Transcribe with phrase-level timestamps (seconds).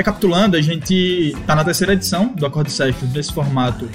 [0.00, 3.88] recapitulando, a gente tá na terceira edição do Acorde Sessions nesse formato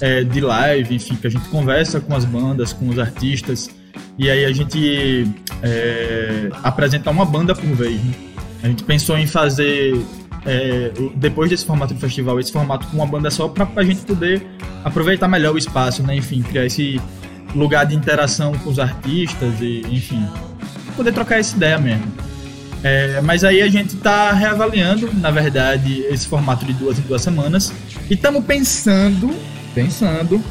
[0.00, 3.70] é, de live, enfim, que a gente conversa com as bandas, com os artistas,
[4.18, 5.28] e aí a gente
[5.62, 8.02] é, apresenta uma banda por vez.
[8.02, 8.14] Né?
[8.62, 10.00] A gente pensou em fazer,
[10.46, 14.00] é, depois desse formato de festival, esse formato com uma banda só, para a gente
[14.00, 14.46] poder
[14.82, 16.16] aproveitar melhor o espaço, né?
[16.16, 17.00] enfim, criar esse
[17.54, 20.26] lugar de interação com os artistas e, enfim,
[20.96, 22.19] poder trocar essa ideia mesmo.
[22.82, 27.20] É, mas aí a gente está reavaliando, na verdade, esse formato de duas em duas
[27.20, 27.72] semanas
[28.08, 29.34] e estamos pensando,
[29.74, 30.42] pensando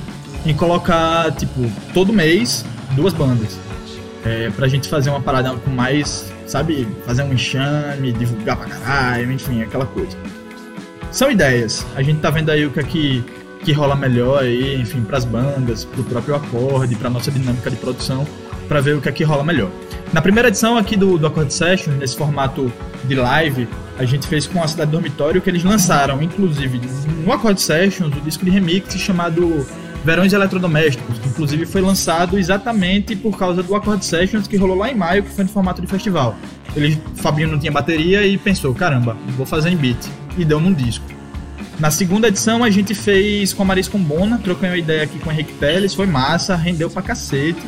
[0.45, 3.57] em colocar, tipo, todo mês duas bandas.
[4.25, 9.31] É, pra gente fazer uma parada com mais, sabe, fazer um enxame, divulgar pra caralho,
[9.31, 10.17] enfim, aquela coisa.
[11.11, 11.85] São ideias.
[11.95, 13.23] A gente tá vendo aí o que é que,
[13.63, 18.27] que rola melhor aí, enfim, pras bandas, pro próprio acorde, pra nossa dinâmica de produção,
[18.67, 19.71] para ver o que é que rola melhor.
[20.11, 24.47] Na primeira edição aqui do, do Accord Session, nesse formato de live, a gente fez
[24.47, 26.81] com a Cidade Dormitório que eles lançaram, inclusive,
[27.23, 29.67] no Accord Sessions, o disco de remix chamado
[30.03, 34.89] Verões Eletrodomésticos, que inclusive foi lançado exatamente por causa do Accord Sessions que rolou lá
[34.89, 36.35] em maio, que foi no formato de festival.
[36.75, 40.09] Ele, Fabinho não tinha bateria e pensou, caramba, vou fazer em beat.
[40.35, 41.05] E deu num disco.
[41.79, 45.29] Na segunda edição a gente fez com a Maris Combona, trocando uma ideia aqui com
[45.29, 47.61] o Henrique Teles, foi massa, rendeu pra cacete.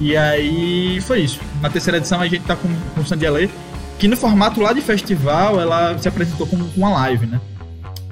[0.00, 1.40] E aí foi isso.
[1.60, 3.50] Na terceira edição a gente tá com, com Ale,
[3.98, 7.40] que no formato lá de festival ela se apresentou como uma live, né?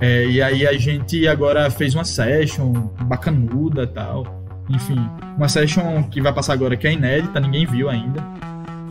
[0.00, 4.44] É, e aí a gente agora fez uma session bacanuda tal.
[4.69, 4.98] Enfim,
[5.36, 8.22] uma session que vai passar agora que é inédita, ninguém viu ainda.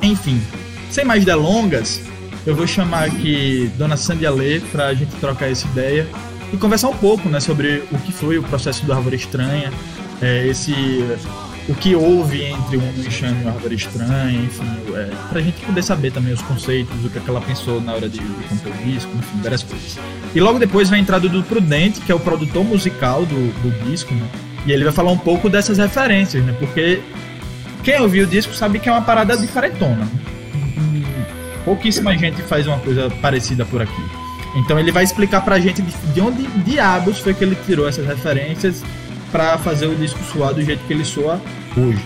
[0.02, 0.42] Enfim,
[0.90, 2.02] sem mais delongas,
[2.46, 6.08] eu vou chamar aqui Dona Sandy Alê pra gente trocar essa ideia
[6.54, 9.72] e conversar um pouco né, sobre o que foi o processo do Árvore Estranha,
[10.22, 10.74] é, esse
[11.68, 15.82] o que houve entre um enxame e uma árvore estranha, enfim, é, pra gente poder
[15.82, 18.72] saber também os conceitos, o que, é que ela pensou na hora de, de compor
[18.72, 19.98] o disco, enfim, várias coisas.
[20.34, 23.90] E logo depois vem a entrada do Prudente, que é o produtor musical do, do
[23.90, 24.28] disco, né?
[24.68, 26.56] E ele vai falar um pouco dessas referências, né?
[26.60, 27.02] Porque
[27.84, 30.06] quem ouviu o disco sabe que é uma parada diferentona.
[30.06, 31.04] Né?
[31.64, 34.04] Pouquíssima gente faz uma coisa parecida por aqui.
[34.56, 38.84] Então ele vai explicar pra gente de onde diabos foi que ele tirou essas referências
[39.36, 41.42] para fazer o disco soar do jeito que ele soa
[41.76, 42.02] hoje.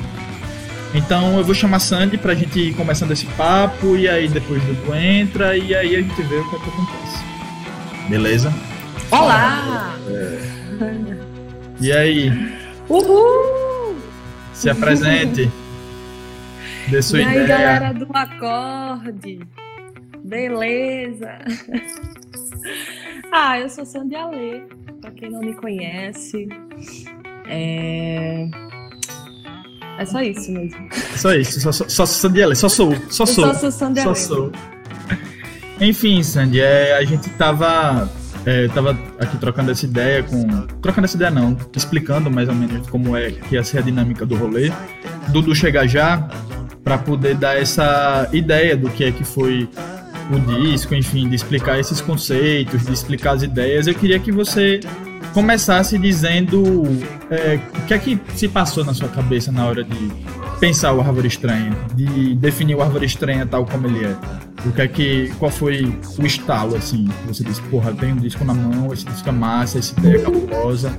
[0.95, 4.95] Então eu vou chamar Sandy pra gente ir começando esse papo e aí depois Dudu
[4.95, 7.23] entra e aí a gente vê o que, é que acontece.
[8.09, 8.51] Beleza?
[9.12, 9.95] Olá!
[10.09, 10.39] É.
[11.79, 12.31] E aí?
[12.89, 13.95] Uhul!
[14.51, 15.51] Se apresente.
[16.89, 17.41] Dê sua e ideia.
[17.41, 19.39] aí, galera do acorde.
[20.23, 21.38] Beleza?
[23.31, 24.63] ah, eu sou Sandy Alê,
[25.00, 26.50] pra quem não me conhece.
[27.50, 28.48] É...
[29.98, 30.78] É só isso mesmo.
[31.18, 33.46] Só isso, só, só, só Sandy só sou, só sou.
[33.46, 34.52] Eu só sou Sandy Só sou.
[35.82, 38.10] Enfim, Sandy, é, a gente tava,
[38.46, 40.48] é, tava aqui trocando essa ideia com.
[40.82, 44.26] Trocando essa ideia não, explicando mais ou menos como é que ia ser a dinâmica
[44.26, 44.72] do rolê.
[45.30, 46.30] Dudu chega já
[46.81, 49.68] para poder dar essa ideia do que é que foi
[50.31, 53.86] o disco, enfim, de explicar esses conceitos, de explicar as ideias.
[53.86, 54.80] Eu queria que você
[55.33, 56.86] começasse dizendo
[57.30, 60.12] é, o que é que se passou na sua cabeça na hora de
[60.60, 64.16] pensar o Árvore Estranha, de definir o Árvore Estranha tal como ele é.
[64.66, 68.44] O que é que, qual foi o estalo, assim, você disse, porra, tem um disco
[68.44, 70.92] na mão, esse disco é massa, essa ideia é cabulosa.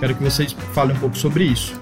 [0.00, 1.80] Quero que vocês falem um pouco sobre isso.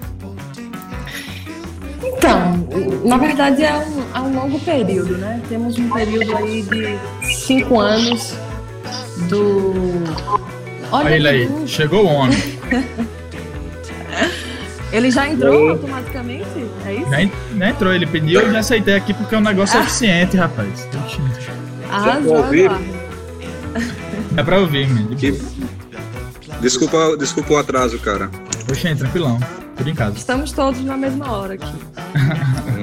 [2.02, 2.66] Então,
[3.04, 5.40] na verdade é um, é um longo período, né?
[5.48, 6.98] Temos um período aí de
[7.34, 8.36] cinco anos
[9.28, 10.04] do.
[10.92, 12.38] Olha ele aí, que- chegou o homem.
[14.92, 16.46] Ele já entrou automaticamente?
[16.86, 17.10] É isso?
[17.10, 20.36] Já, en- já entrou, ele pediu, eu já aceitei aqui porque é um negócio eficiente,
[20.36, 20.88] rapaz.
[21.90, 22.76] Arrasou, ouviram?
[22.76, 23.04] Eduardo.
[24.36, 25.16] É pra ouvir, mano.
[25.16, 25.32] Que...
[26.60, 28.30] Desculpa, desculpa o atraso, cara.
[28.70, 29.40] Oxê, tranquilão.
[29.76, 30.16] Tudo em casa.
[30.16, 31.72] Estamos todos na mesma hora aqui.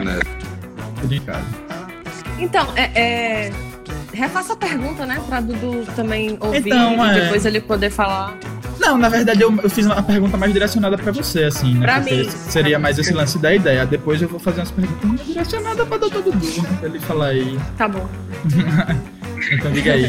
[0.04, 0.20] Né?
[1.00, 1.46] Tudo em casa.
[2.38, 3.54] Então, é, é...
[4.14, 5.22] refaça a pergunta, né?
[5.28, 7.22] Pra Dudu também ouvir Então, e é.
[7.22, 8.38] depois ele poder falar.
[8.80, 11.86] Não, na verdade eu, eu fiz uma pergunta mais direcionada pra você, assim, né?
[11.86, 12.30] Pra mim.
[12.30, 13.86] seria mais esse lance da ideia.
[13.86, 16.64] Depois eu vou fazer umas perguntas mais direcionadas pra Doutor Dudu?
[16.80, 17.60] Pra ele falar aí.
[17.78, 18.08] Tá bom.
[19.52, 20.08] Então diga aí.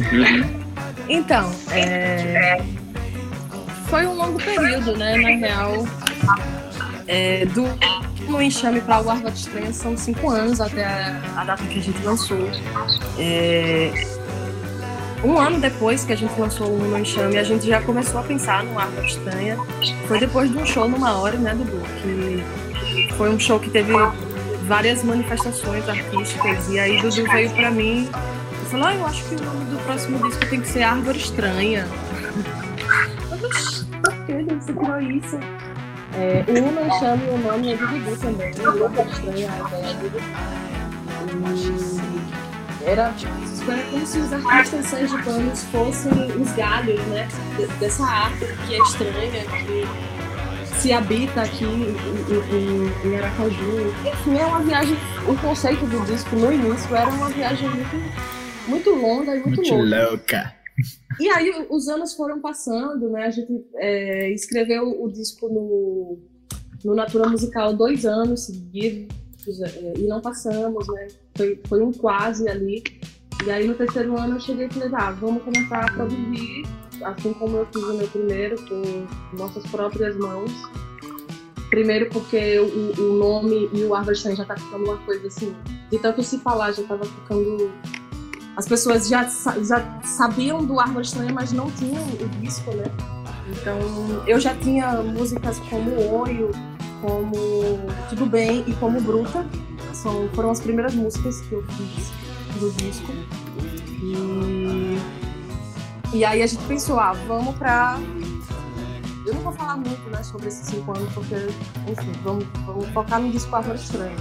[1.09, 2.63] Então, é...
[3.87, 5.17] foi um longo período, né?
[5.17, 5.87] Na real,
[7.12, 7.64] é, do
[8.29, 11.82] no enxame para o Árvore Estranha são cinco anos até a, a data que a
[11.82, 12.49] gente lançou.
[13.19, 13.93] É,
[15.23, 18.23] um ano depois que a gente lançou o No Enxame, a gente já começou a
[18.23, 19.56] pensar no Árvore Estranha.
[20.09, 21.81] Foi depois de um show numa hora, né, Dudu?
[22.03, 23.93] Que foi um show que teve
[24.67, 26.69] várias manifestações artísticas.
[26.70, 28.08] E aí Dudu veio para mim
[28.73, 31.87] falou, ah, eu acho que o nome do próximo disco tem que ser Árvore Estranha.
[34.03, 35.38] Por que você criou isso?
[36.14, 38.64] É, o Uma chama o nome é de Dudu também, né?
[38.67, 39.56] Árvore Estranha, a
[42.85, 43.14] era, era
[43.91, 47.29] como se os artistas sergipanos fossem os galhos, né?
[47.79, 49.87] Dessa árvore que é estranha, que
[50.81, 51.97] se habita aqui em,
[52.53, 53.94] em, em Aracaju.
[54.05, 54.97] Enfim, é uma viagem.
[55.26, 58.12] O conceito do disco no início era uma viagem muito,
[58.67, 60.08] muito longa e muito, muito louca.
[60.11, 60.62] louca.
[61.20, 63.25] E aí os anos foram passando, né?
[63.25, 66.19] A gente é, escreveu o disco no,
[66.84, 71.08] no Natura Musical dois anos seguidos é, e não passamos, né?
[71.37, 72.82] Foi, foi um quase ali.
[73.46, 76.62] E aí no terceiro ano eu cheguei e falei, ah, vamos começar a produzir
[77.05, 80.50] assim como eu fiz o meu primeiro, com nossas próprias mãos.
[81.70, 85.55] Primeiro porque o, o nome e o Árvore já tá ficando uma coisa assim,
[85.90, 87.73] de tanto se falar, já tava ficando.
[88.57, 89.25] As pessoas já,
[89.63, 92.85] já sabiam do Árvore Estranha, mas não tinham o disco, né?
[93.49, 93.79] Então
[94.27, 95.91] eu já tinha músicas como
[96.21, 96.51] Oio,
[97.01, 97.33] como
[98.11, 99.47] Tudo Bem e como Bruta.
[99.93, 102.13] São, foram as primeiras músicas que eu fiz
[102.59, 103.13] do disco.
[104.03, 104.99] E
[106.13, 107.99] e aí a gente pensou, ah, vamos pra.
[109.25, 111.35] Eu não vou falar muito né, sobre esses cinco anos, porque,
[111.89, 114.17] enfim, vamos, vamos focar no disco Árvore Estranha.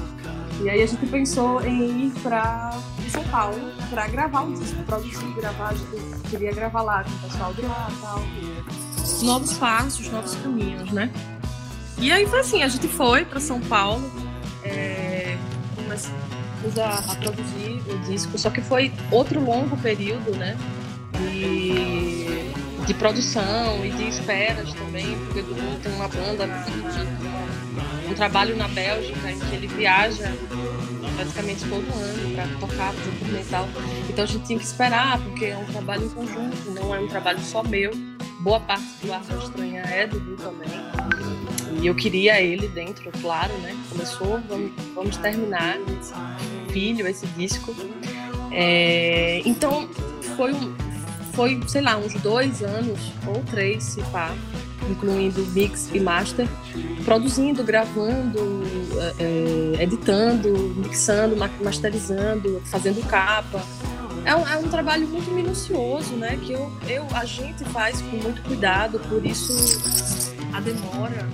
[0.64, 2.72] E aí a gente pensou em ir para
[3.10, 3.60] São Paulo
[3.90, 7.62] para gravar o disco, produzir, gravar, a gente queria gravar lá com o pessoal de
[7.64, 8.24] lá e tal.
[9.24, 11.12] Novos passos, novos caminhos, né?
[11.98, 14.10] E aí foi assim, a gente foi para São Paulo,
[14.64, 15.38] é,
[15.76, 20.58] começamos a, a produzir o disco, só que foi outro longo período, né?
[21.30, 25.44] de, de produção e de esperas também, porque
[25.84, 26.48] tem uma banda,
[28.12, 30.32] um trabalho na Bélgica em que ele viaja
[31.16, 33.68] praticamente todo ano para tocar, fazer turnê e tal.
[34.10, 37.08] Então a gente tinha que esperar, porque é um trabalho em conjunto, não é um
[37.08, 37.92] trabalho só meu.
[38.40, 40.70] Boa parte do Arte Estranha é do Dudu também.
[41.80, 43.76] E eu queria ele dentro, claro, né?
[43.90, 46.14] Começou, vamos, vamos terminar esse
[46.74, 47.76] filho, esse disco.
[48.52, 49.88] É, então
[50.36, 50.54] foi
[51.34, 54.36] foi, sei lá, uns dois anos ou três, se pá,
[54.90, 56.48] incluindo mix e master,
[57.06, 58.64] produzindo, gravando,
[59.20, 63.64] é, é editando, mixando, masterizando, fazendo capa.
[64.24, 66.38] É um, é um, trabalho muito minucioso, né?
[66.42, 69.52] Que eu, eu, a gente faz com muito cuidado, por isso
[70.54, 71.28] a demora,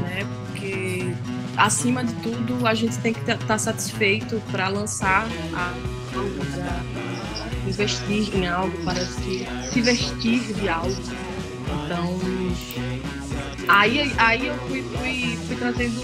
[0.00, 0.26] né?
[0.46, 1.14] Porque
[1.56, 5.72] acima de tudo a gente tem que estar tá satisfeito para lançar a,
[6.18, 10.96] a, investir em algo, para se, se vestir de algo.
[11.84, 12.18] Então,
[13.68, 16.00] aí, aí eu fui, fui, fui trazendo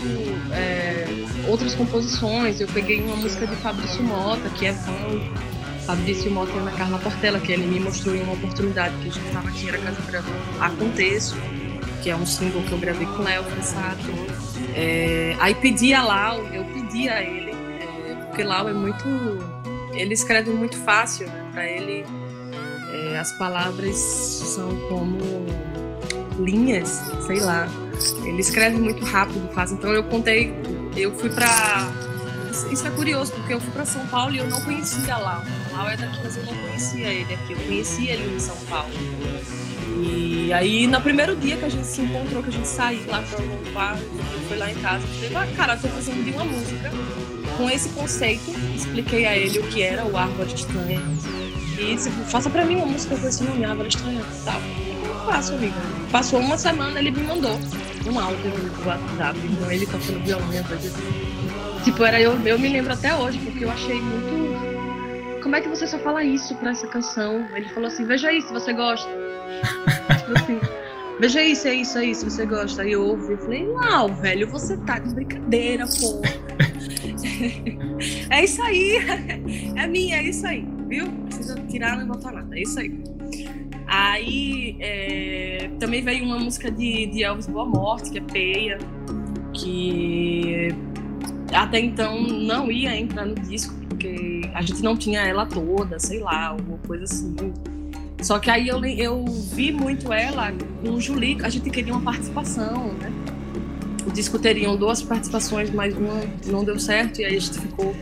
[0.53, 1.07] é,
[1.49, 2.61] outras composições.
[2.61, 4.93] Eu peguei uma música de Fabrício Mota, que é fã.
[5.87, 9.13] Fabrício Mota e Ana Carla Portela, que ele me mostrou em uma oportunidade que a
[9.13, 10.29] gente estava aqui, era Casa Branca,
[10.61, 11.35] Aconteço,
[12.03, 14.05] que é um single que eu gravei com Léo Fressato.
[14.75, 19.09] É, aí pedi a Lau, eu pedi a ele, é, porque Lau é muito.
[19.95, 21.51] Ele escreve muito fácil, né?
[21.53, 22.05] para ele
[22.93, 25.19] é, as palavras são como
[26.39, 27.69] linhas, sei lá.
[28.25, 29.73] Ele escreve muito rápido, faz.
[29.73, 30.55] Então eu contei,
[30.97, 31.91] eu fui para
[32.73, 35.45] isso é curioso porque eu fui para São Paulo e eu não conhecia lá.
[35.73, 37.53] Lá é daqui, mas eu não conhecia ele aqui.
[37.53, 38.91] Eu conhecia ele em São Paulo.
[40.01, 43.23] E aí, no primeiro dia que a gente se encontrou, que a gente saiu lá
[43.23, 46.31] para o bar, eu fui lá em casa, falei, ah, cara, eu tô fazendo de
[46.31, 46.91] uma música
[47.57, 48.51] com esse conceito.
[48.75, 51.48] Expliquei a ele o que era o Árvore Estranha e
[52.27, 54.61] faça pra mim uma música com esse nome, Árvore Estranha tal.
[55.07, 55.75] Eu faço, amigo.
[56.11, 57.59] Passou uma semana, ele me mandou
[58.07, 60.91] um áudio no WhatsApp, então ele tocando violão, coisa
[61.85, 65.41] Tipo, era eu, eu me lembro até hoje, porque eu achei muito.
[65.43, 67.47] Como é que você só fala isso pra essa canção?
[67.55, 69.09] Ele falou assim, veja isso, você gosta.
[70.19, 70.61] tipo assim,
[71.21, 72.83] veja isso, é isso, é isso, você gosta.
[72.83, 76.21] Aí eu ouvi, eu falei, não, velho, você tá de brincadeira, pô.
[78.31, 78.99] é isso aí,
[79.77, 81.07] é minha, é isso aí viu?
[81.07, 82.93] Não precisa tirar nem botar nada, é isso aí.
[83.87, 88.79] Aí é, também veio uma música de, de Elvis Boa Morte, que é Peia,
[89.53, 90.69] que
[91.53, 96.21] até então não ia entrar no disco, porque a gente não tinha ela toda, sei
[96.21, 97.35] lá, alguma coisa assim.
[98.21, 100.53] Só que aí eu, eu vi muito ela
[100.83, 103.13] com o Julie, a gente queria uma participação, né?
[104.07, 107.95] O disco teriam duas participações, mas uma não deu certo, e aí a gente ficou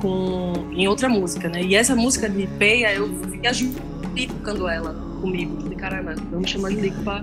[0.00, 1.62] com, em outra música, né?
[1.62, 5.68] E essa música de Peia, eu vi a Julie tocando ela comigo.
[5.68, 7.20] De caramba, vamos chamar Lico pra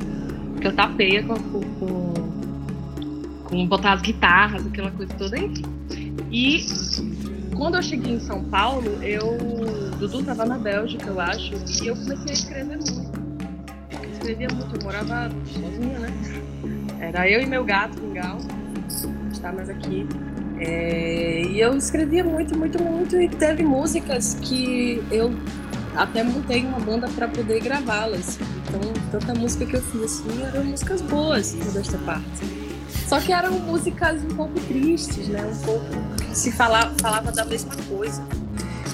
[0.61, 2.13] cantar Peia com, com,
[3.45, 5.63] com, botar as guitarras, aquela coisa toda, enfim.
[6.31, 6.65] E
[7.55, 9.37] quando eu cheguei em São Paulo, eu
[9.99, 13.23] Dudu tava na Bélgica, eu acho, e eu comecei a escrever muito.
[14.01, 16.09] Eu escrevia muito, eu morava sozinha, né?
[16.99, 18.37] Era eu e meu gato, Mingau,
[19.31, 20.07] está mais aqui.
[20.59, 25.33] É, e eu escrevia muito, muito, muito, e teve músicas que eu
[25.95, 28.39] até montei uma banda para poder gravá-las.
[28.67, 28.81] Então,
[29.11, 32.63] tanta música que eu fiz assim eram músicas boas, desta parte.
[33.07, 35.45] Só que eram músicas um pouco tristes, né?
[35.45, 35.85] Um pouco
[36.33, 38.23] se falava, falava da mesma coisa.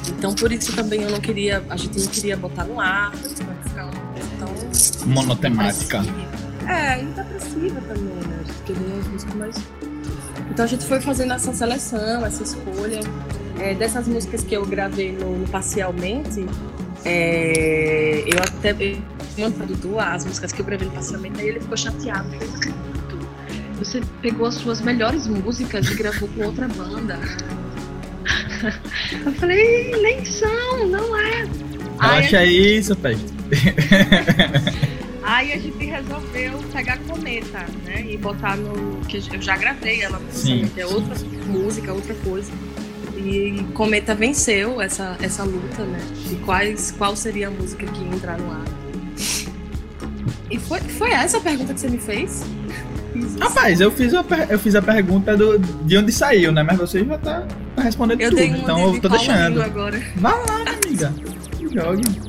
[0.09, 3.85] Então por isso também eu não queria, a gente não queria botar no ar, ficar
[3.85, 6.01] uma coisa tão monotemática.
[6.67, 8.39] É, e depressiva também, né?
[8.41, 9.55] A gente queria as músicas mais.
[10.49, 12.99] Então a gente foi fazendo essa seleção, essa escolha.
[13.59, 16.45] É, dessas músicas que eu gravei no, no Parcialmente,
[17.03, 21.75] é, eu até para Dudu as músicas que eu gravei no Parcialmente, aí ele ficou
[21.75, 22.29] chateado.
[22.29, 22.73] Falei,
[23.77, 27.19] você pegou as suas melhores músicas e gravou com outra banda.
[29.25, 31.47] Eu falei, nem são, não é.
[31.97, 33.33] Acha aí, isso, Peste.
[35.23, 38.05] Aí a gente resolveu pegar Cometa, né?
[38.07, 39.01] E botar no.
[39.05, 40.69] que eu já gravei ela, Sim.
[40.77, 42.51] é outra música, outra coisa.
[43.17, 45.99] E Cometa venceu essa, essa luta, né?
[46.27, 48.65] De quais, qual seria a música que ia entrar no ar.
[50.49, 52.43] E foi, foi essa a pergunta que você me fez?
[53.39, 56.63] Rapaz, eu fiz, a, eu fiz a pergunta do, de onde saiu, né?
[56.63, 57.43] Mas você já tá,
[57.75, 59.61] tá respondendo eu tudo, então eu tô deixando.
[59.61, 60.01] Agora.
[60.15, 61.13] Vai lá, amiga.
[61.71, 62.28] Jogue.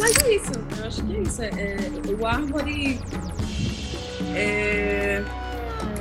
[0.00, 1.42] Mas é isso, eu acho que é isso.
[1.42, 2.98] É, é, o Árvore
[4.34, 5.22] é,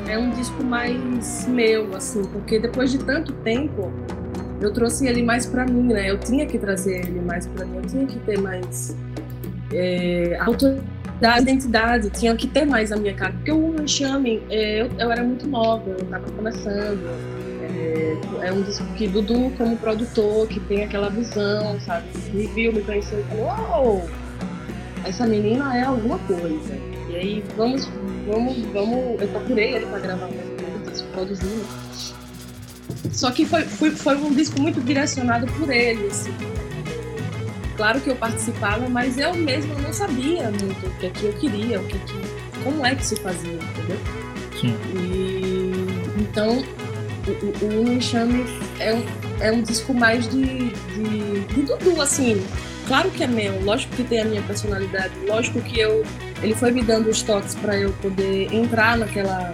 [0.08, 3.92] é um disco mais meu, assim, porque depois de tanto tempo
[4.62, 6.10] eu trouxe ele mais pra mim, né?
[6.10, 8.96] Eu tinha que trazer ele mais pra mim, eu tinha que ter mais
[9.74, 13.34] é, autoridade da identidade, tinha que ter mais a minha cara.
[13.34, 17.39] Porque o Enxame, é, eu, eu era muito nova, eu estava começando.
[17.80, 22.08] É, é, um disco que Dudu, como produtor, que tem aquela visão, sabe?
[22.34, 24.10] Me viu, me conheceu e falou: Uou,
[25.06, 26.74] essa menina é alguma coisa.
[27.10, 27.90] E aí, vamos,
[28.28, 29.22] vamos, vamos.
[29.22, 31.66] Eu procurei ele para gravar umas músicas, produzindo.
[33.12, 36.34] Só que foi, foi, foi um disco muito direcionado por ele, assim
[37.80, 41.32] Claro que eu participava, mas eu mesma não sabia muito o que é que eu
[41.32, 43.98] queria, o que, é que como é que se fazia, entendeu?
[44.60, 44.76] Sim.
[44.94, 45.72] E
[46.20, 46.62] então
[47.32, 48.46] o, o, Enxame
[48.80, 49.06] é um,
[49.40, 52.44] é um disco mais de, de, de Dudu, assim.
[52.88, 56.04] Claro que é meu, lógico que tem a minha personalidade, lógico que eu
[56.42, 59.54] ele foi me dando os toques para eu poder entrar naquela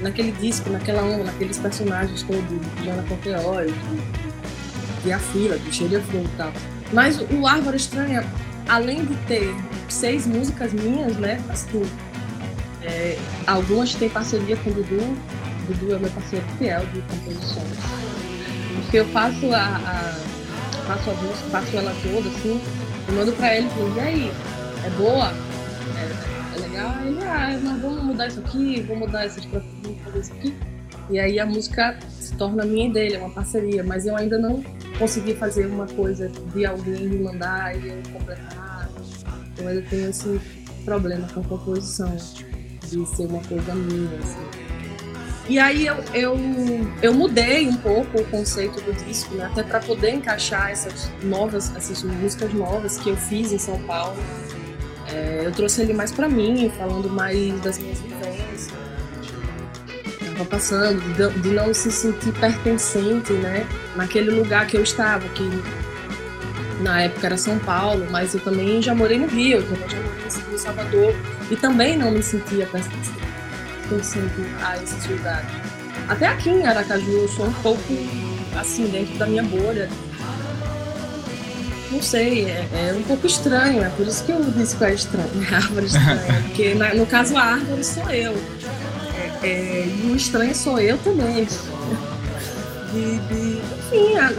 [0.00, 5.72] naquele disco, naquela onda, naqueles personagens todos, de Jana Conteói, de, de A Fila, de
[5.74, 6.52] Cheio de e tal.
[6.92, 8.24] Mas o Árvore Estranha,
[8.68, 9.54] além de ter
[9.88, 11.42] seis músicas minhas, né?
[11.48, 11.82] Assim,
[12.82, 15.16] é, algumas têm parceria com o Dudu.
[15.68, 17.78] Dudu é meu parceiro fiel de composições.
[18.82, 20.38] Porque eu faço a, a
[20.86, 22.60] faço a música, faço ela toda, assim,
[23.08, 24.32] eu mando pra ele e e aí,
[24.84, 25.30] é boa?
[25.96, 26.94] É, é legal?
[27.04, 30.54] Ele, ah, mas vamos mudar isso aqui, vamos mudar essas vamos fazer isso aqui.
[31.10, 34.38] E aí a música se torna minha e dele, é uma parceria, mas eu ainda
[34.38, 34.62] não
[34.98, 38.90] consegui fazer uma coisa de alguém me mandar e eu completar.
[39.58, 40.40] Eu ainda tenho esse
[40.84, 44.67] problema com composição, de ser uma coisa minha, assim.
[45.48, 46.36] E aí eu, eu,
[47.00, 49.46] eu mudei um pouco o conceito do disco, né?
[49.46, 54.16] até para poder encaixar essas novas, essas músicas novas que eu fiz em São Paulo.
[55.10, 58.68] É, eu trouxe ele mais para mim, falando mais das minhas vivências
[60.38, 65.42] estava passando, de, de, não se sentir pertencente, né, naquele lugar que eu estava, que
[66.80, 70.54] na época era São Paulo, mas eu também já morei no Rio, também já morei
[70.54, 71.14] em Salvador
[71.50, 73.17] e também não me sentia pertencente
[73.94, 75.50] a esses lugares.
[76.08, 77.82] Até aqui em Aracaju eu sou um pouco
[78.58, 79.88] assim dentro da minha bolha.
[81.90, 84.92] Não sei, é, é um pouco estranho, é por isso que eu disse que é
[84.92, 88.34] estranho, é árvore estranha, porque na, no caso a árvore sou eu.
[89.42, 91.46] É, e o estranho sou eu também.
[92.92, 94.32] De, de enfim, a,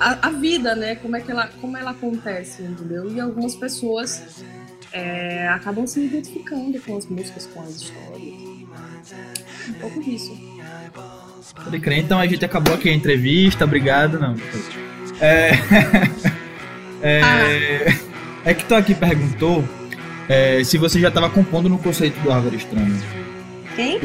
[0.00, 0.96] a, a, vida, né?
[0.96, 3.10] Como é que ela, como ela acontece, entendeu?
[3.10, 4.22] E algumas pessoas
[4.92, 8.34] é, acabam se identificando com as músicas, com as histórias.
[9.68, 10.36] Um pouco disso.
[11.54, 14.36] Pode crer, então a gente acabou aqui a entrevista, obrigado, não.
[15.20, 15.50] É,
[17.02, 17.94] é, ah.
[18.44, 19.64] é que tu aqui perguntou
[20.28, 23.00] é, se você já estava compondo no conceito do Árvore Estranha.
[23.74, 23.98] Quem?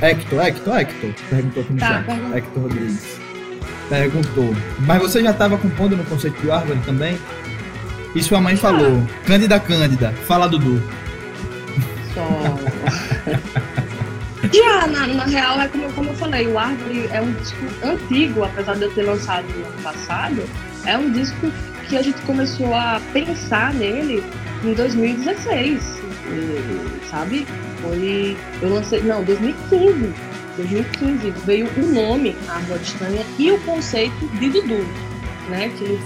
[0.00, 1.14] Hector, Hector, Hector.
[1.30, 2.36] Perguntou aqui no tá, chat.
[2.36, 3.20] Hector Rodrigues.
[3.88, 4.56] Perguntou.
[4.80, 7.18] Mas você já estava compondo no conceito de árvore também?
[8.14, 9.06] E sua mãe falou.
[9.26, 10.12] Cândida, Cândida.
[10.26, 10.82] Fala, Dudu.
[12.14, 12.58] Só.
[14.52, 18.44] Já, na, na real, é como, como eu falei, o Árvore é um disco antigo,
[18.44, 20.44] apesar de eu ter lançado no ano passado,
[20.84, 21.50] é um disco
[21.88, 24.22] que a gente começou a pensar nele
[24.62, 26.02] em 2016,
[27.10, 27.46] sabe?
[27.80, 28.36] Foi.
[28.60, 29.00] Eu lancei.
[29.02, 30.14] Não, 2015.
[30.56, 34.86] 2015 veio o nome Árvore Estranha e o conceito de Dudu,
[35.48, 35.70] né?
[35.78, 35.98] Que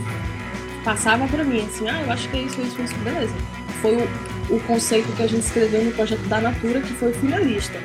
[0.87, 3.35] ele passava para mim assim, ah, eu acho que é isso, isso, isso, beleza.
[3.83, 7.79] Foi o, o conceito que a gente escreveu no projeto da Natura, que foi finalista,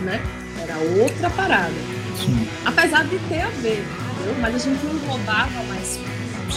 [0.00, 0.20] né?
[0.60, 1.74] Era outra parada.
[2.16, 2.48] Sim.
[2.64, 4.34] Apesar de ter a ver, entendeu?
[4.40, 6.00] Mas a gente englobava mais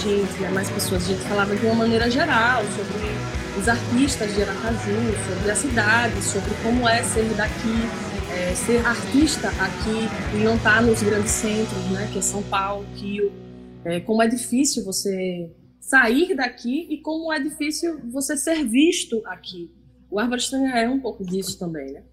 [0.02, 0.50] gente, né?
[0.54, 1.04] mais pessoas.
[1.04, 6.24] A gente falava de uma maneira geral sobre os artistas de Aracaju, sobre a cidade,
[6.24, 7.90] sobre como é ser daqui,
[8.32, 12.10] é, ser artista aqui e não estar tá nos grandes centros, né?
[12.12, 13.32] Que é São Paulo, Rio.
[13.84, 15.50] É, como é difícil você
[15.92, 19.70] sair daqui e como é difícil você ser visto aqui.
[20.10, 22.04] O Árvore Estranha é um pouco disso também, né?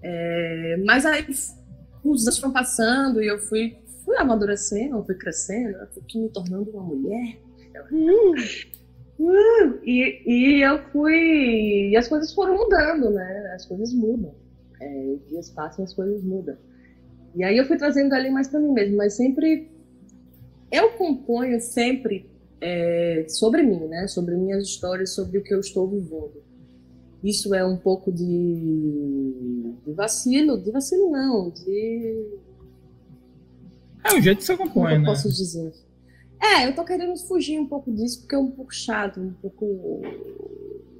[0.00, 1.26] É, mas aí
[2.04, 6.84] os anos foram passando e eu fui, fui amadurecendo, fui crescendo, fui me tornando uma
[6.84, 7.40] mulher.
[7.90, 8.34] Hum,
[9.18, 11.90] hum, e, e eu fui.
[11.90, 13.52] E as coisas foram mudando, né?
[13.56, 14.34] As coisas mudam.
[14.80, 16.56] É, os dias passam as coisas mudam.
[17.34, 19.68] E aí eu fui trazendo ali mais para mim mesmo, mas sempre.
[20.70, 24.06] Eu componho sempre é, sobre mim, né?
[24.06, 26.42] Sobre minhas histórias, sobre o que eu estou vivendo.
[27.22, 32.24] Isso é um pouco de, de vacilo, de vacilo não, de.
[34.04, 35.04] É o jeito que você compõe, Como né?
[35.06, 35.72] Posso dizer.
[36.40, 40.02] É, eu tô querendo fugir um pouco disso porque é um pouco chato, um pouco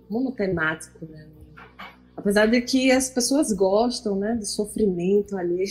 [0.09, 1.27] monotemático, né?
[2.17, 5.65] Apesar de que as pessoas gostam, né, do sofrimento ali.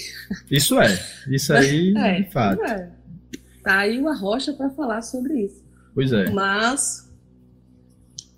[0.49, 0.87] Isso é,
[1.27, 2.63] isso aí, é, de fato.
[2.63, 2.91] É.
[3.63, 5.64] Tá aí uma rocha para falar sobre isso.
[5.95, 6.29] Pois é.
[6.29, 7.09] Mas,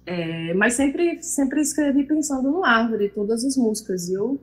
[0.05, 4.07] é, mas sempre, sempre escrevi pensando no árvore, todas as músicas.
[4.07, 4.39] E eu,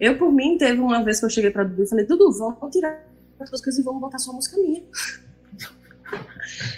[0.00, 2.72] eu, por mim, teve uma vez que eu cheguei para Dudu e falei: Dudu, vamos
[2.72, 3.06] tirar
[3.38, 4.82] as músicas e vamos botar só música minha.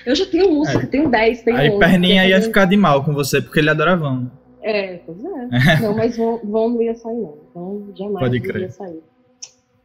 [0.04, 0.86] Eu já tenho música, é.
[0.86, 3.96] tenho 10, tenho Aí 11, Perninha ia ficar de mal com você, porque ele adora
[3.96, 4.30] Vão.
[4.62, 5.48] É, pois é.
[5.82, 7.38] não, mas Vão, vão não ia sair, não.
[7.50, 8.62] Então, jamais Pode crer.
[8.62, 9.02] ia sair.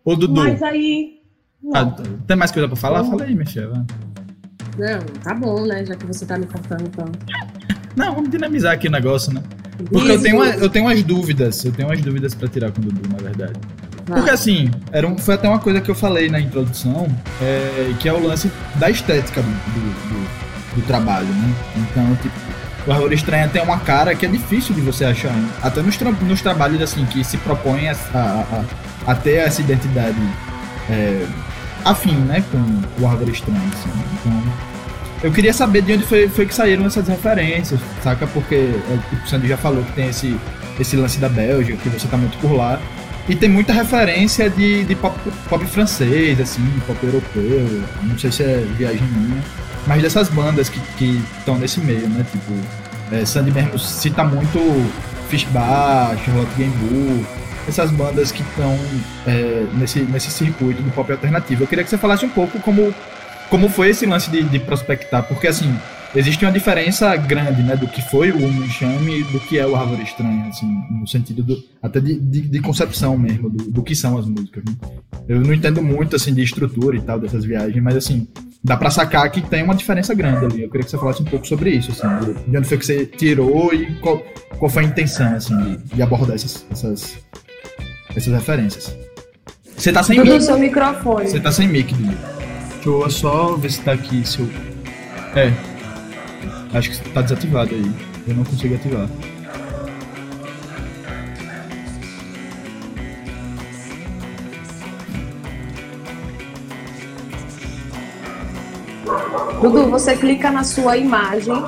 [0.05, 0.41] Ô, Dudu.
[0.41, 1.21] Mas aí...
[1.73, 3.03] Ah, tem mais coisa pra falar?
[3.03, 3.73] Fala aí, Michel.
[4.77, 5.85] Não, tá bom, né?
[5.85, 7.19] Já que você tá me contando tanto.
[7.95, 9.41] Não, vamos dinamizar aqui o negócio, né?
[9.89, 12.85] Porque eu tenho, eu tenho umas dúvidas, eu tenho umas dúvidas pra tirar com o
[12.85, 13.53] Dudu, na verdade.
[14.05, 17.07] Porque assim, era um, foi até uma coisa que eu falei na introdução,
[17.41, 21.53] é, que é o lance da estética do, do, do, do trabalho, né?
[21.77, 22.35] Então, tipo,
[22.85, 25.31] o Árvore Estranha tem uma cara que é difícil de você achar.
[25.31, 25.49] Né?
[25.61, 28.17] Até nos, tra nos trabalhos assim que se propõem a, a,
[29.07, 30.19] a, a ter essa identidade
[30.89, 31.25] é,
[31.85, 33.59] afim, né, com o Árvore Estranha.
[33.73, 33.89] Assim.
[34.19, 34.43] Então,
[35.23, 38.27] eu queria saber de onde foi, foi que saíram essas referências, saca?
[38.27, 40.37] Porque é, tipo, o Sandy já falou que tem esse,
[40.79, 42.79] esse lance da Bélgica, que você tá muito por lá.
[43.27, 45.17] E tem muita referência de, de pop,
[45.47, 47.83] pop francês, assim, pop europeu.
[48.01, 49.41] Não sei se é viagem minha.
[49.87, 52.25] Mas dessas bandas que estão nesse meio, né?
[52.29, 52.53] Tipo,
[53.13, 54.59] é, Sandy mesmo cita muito
[55.29, 57.25] Fishbar, Charlotte Gainsbourg,
[57.67, 58.77] essas bandas que estão
[59.25, 61.63] é, nesse, nesse circuito do pop alternativo.
[61.63, 62.93] Eu queria que você falasse um pouco como,
[63.49, 65.73] como foi esse lance de, de prospectar, porque assim,
[66.15, 69.65] existe uma diferença grande, né, do que foi o Humo Enxame e do que é
[69.65, 73.83] o Árvore Estranha, assim, no sentido do, até de, de, de concepção mesmo, do, do,
[73.83, 74.63] que são as músicas.
[74.63, 74.75] Né?
[75.27, 78.27] Eu não entendo muito, assim, de estrutura e tal dessas viagens, mas, assim,
[78.63, 80.63] dá pra sacar que tem uma diferença grande ali.
[80.63, 83.05] Eu queria que você falasse um pouco sobre isso, assim, de onde foi que você
[83.05, 84.23] tirou e qual,
[84.57, 87.17] qual foi a intenção, assim, de, de abordar essas, essas,
[88.15, 88.95] essas referências.
[89.75, 90.41] Você tá sem mic.
[90.41, 91.27] seu microfone.
[91.27, 92.17] Você tá sem mic, Dudu.
[92.75, 94.49] Deixa eu só ver se tá aqui seu.
[95.35, 95.51] É.
[96.73, 97.91] Acho que tá desativado aí.
[98.27, 99.07] Eu não consigo ativar.
[109.61, 111.63] Dudu, você clica na sua imagem.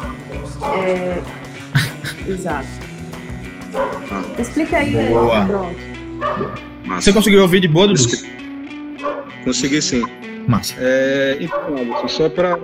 [0.73, 1.21] É...
[2.27, 2.67] Exato.
[4.37, 5.09] Explica aí.
[5.09, 5.45] Boa.
[5.45, 5.94] Pronto.
[6.85, 7.01] Massa.
[7.01, 8.03] Você conseguiu ouvir de boa, Dudu?
[9.43, 10.03] Consegui sim.
[10.47, 10.75] Massa.
[10.77, 12.57] É, então, só para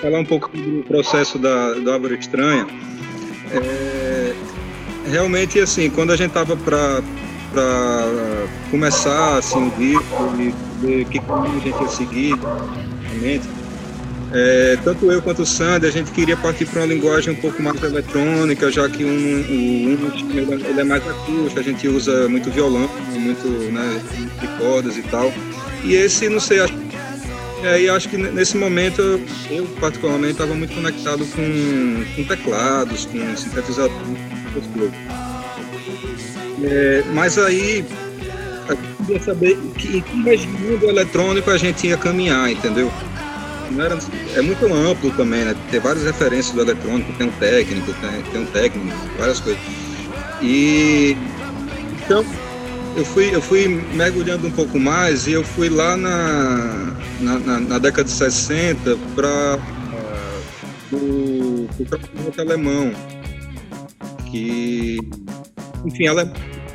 [0.00, 2.66] falar um pouco do processo da, da Árvore Estranha,
[3.50, 4.34] é,
[5.10, 7.02] realmente, assim, quando a gente tava para
[8.70, 12.34] começar assim, o disco e ver que caminho a gente ia seguir,
[13.10, 13.46] realmente,
[14.34, 17.62] é, tanto eu quanto o Sandy, a gente queria partir para uma linguagem um pouco
[17.62, 22.50] mais eletrônica, já que um, um, um ele é mais acústico, a gente usa muito
[22.50, 24.00] violão, muito né,
[24.40, 25.32] de cordas e tal.
[25.84, 26.74] E esse, não sei, acho,
[27.62, 33.36] é, e acho que nesse momento eu, particularmente, estava muito conectado com, com teclados, com
[33.36, 34.18] sintetizadores,
[34.54, 35.12] com coisas.
[36.64, 37.84] É, mas aí
[38.74, 42.90] gente queria saber que, em que região eletrônico a gente ia caminhar, entendeu?
[43.78, 43.98] Era,
[44.34, 45.54] é muito amplo também, né?
[45.70, 49.60] Tem várias referências do eletrônico, tem um técnico, tem, tem um técnico, várias coisas.
[50.40, 51.16] E
[52.04, 52.24] então
[52.96, 57.60] eu fui, eu fui mergulhando um pouco mais e eu fui lá na, na, na,
[57.60, 59.58] na década de 60 para
[60.92, 62.92] o campeonato alemão,
[64.30, 64.98] que,
[65.84, 66.30] enfim, ela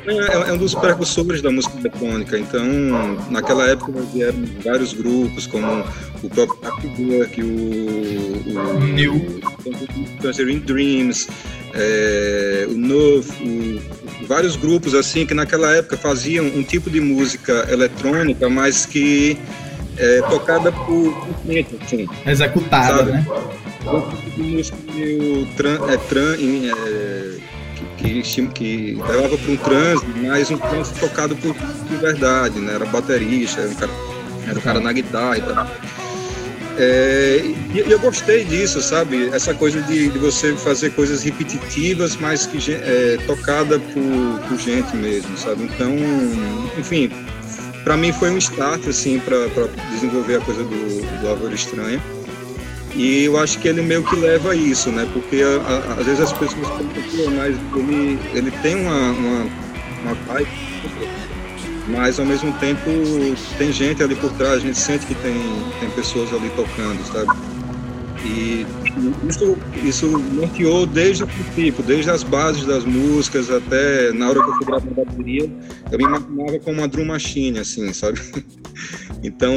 [0.08, 2.38] é, é, um dos precursores da música eletrônica.
[2.38, 2.64] Então,
[3.30, 5.84] naquela época nós vieram vários grupos, como
[6.22, 9.40] o próprio Kraftwerk, o, o New
[10.20, 11.28] Tangerine Dreams,
[11.74, 13.80] é, o Nove,
[14.26, 19.38] vários grupos assim que naquela época faziam um tipo de música eletrônica, mas que
[19.96, 21.28] é, tocada por
[21.82, 23.12] assim, executada, sabe?
[23.12, 23.26] né?
[23.86, 27.38] Um tipo de música meio tran, é, tran, é,
[27.96, 32.74] que, que, que para um transe, mas um transe tocado por de verdade, né?
[32.74, 33.92] Era baterista, era um cara,
[34.46, 35.70] era um cara na guitarra e tal.
[36.80, 37.42] É,
[37.74, 39.28] e eu gostei disso, sabe?
[39.32, 44.96] Essa coisa de, de você fazer coisas repetitivas, mas que é, tocada por, por gente
[44.96, 45.64] mesmo, sabe?
[45.64, 45.92] Então,
[46.78, 47.10] enfim,
[47.82, 49.48] para mim foi um start assim para
[49.90, 52.00] desenvolver a coisa do, do Árvore Estranha.
[52.94, 55.08] E eu acho que ele meio que leva a isso, né?
[55.12, 59.46] Porque a, a, às vezes as pessoas pensam, mas ele, ele tem uma, uma,
[60.02, 60.48] uma vibe
[61.88, 62.90] mas ao mesmo tempo
[63.56, 65.34] tem gente ali por trás, a gente sente que tem,
[65.80, 67.30] tem pessoas ali tocando, sabe?
[68.24, 68.66] E
[69.26, 74.50] isso, isso norteou desde o princípio, desde as bases das músicas até na hora que
[74.50, 75.50] eu fui gravar a bateria,
[75.90, 78.20] eu me imaginava como uma drum machine, assim, sabe?
[79.20, 79.52] Então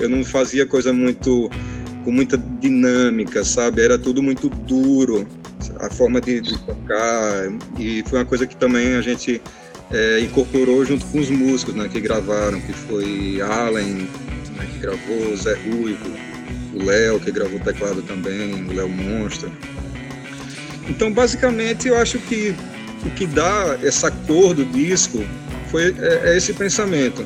[0.00, 1.48] eu não fazia coisa muito
[2.04, 3.82] com muita dinâmica, sabe?
[3.82, 5.26] Era tudo muito duro,
[5.80, 9.40] a forma de, de tocar, e foi uma coisa que também a gente
[9.90, 14.08] é, incorporou junto com os músicos né, que gravaram, que foi Allen,
[14.56, 16.10] né, que gravou, Zé Ruivo,
[16.74, 19.50] o Léo, que gravou teclado também, o Léo Monstro.
[20.88, 22.54] Então, basicamente, eu acho que
[23.04, 25.24] o que dá essa cor do disco
[25.70, 27.24] foi, é, é esse pensamento.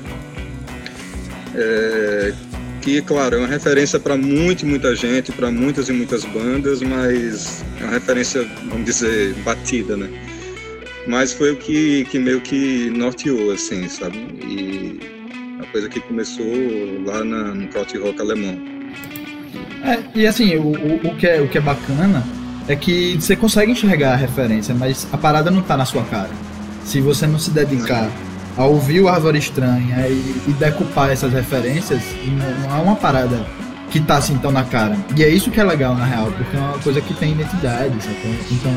[1.54, 2.32] É,
[2.78, 7.64] que, claro, é uma referência para muita muita gente, para muitas e muitas bandas, mas
[7.80, 10.08] é uma referência, vamos dizer, batida, né?
[11.06, 14.16] Mas foi o que, que meio que norteou, assim, sabe?
[14.46, 15.00] E
[15.60, 16.46] a coisa que começou
[17.04, 18.58] lá na, no Kraut Rock alemão.
[19.82, 22.22] É, e assim, o, o, que é, o que é bacana
[22.68, 26.30] é que você consegue enxergar a referência, mas a parada não tá na sua cara.
[26.84, 28.10] Se você não se dedicar
[28.58, 33.46] a ouvir o Árvore Estranha e, e decupar essas referências, não, não é uma parada
[33.88, 34.96] que tá assim tão na cara.
[35.16, 38.02] E é isso que é legal, na real, porque é uma coisa que tem identidade,
[38.02, 38.16] sabe?
[38.50, 38.74] Então,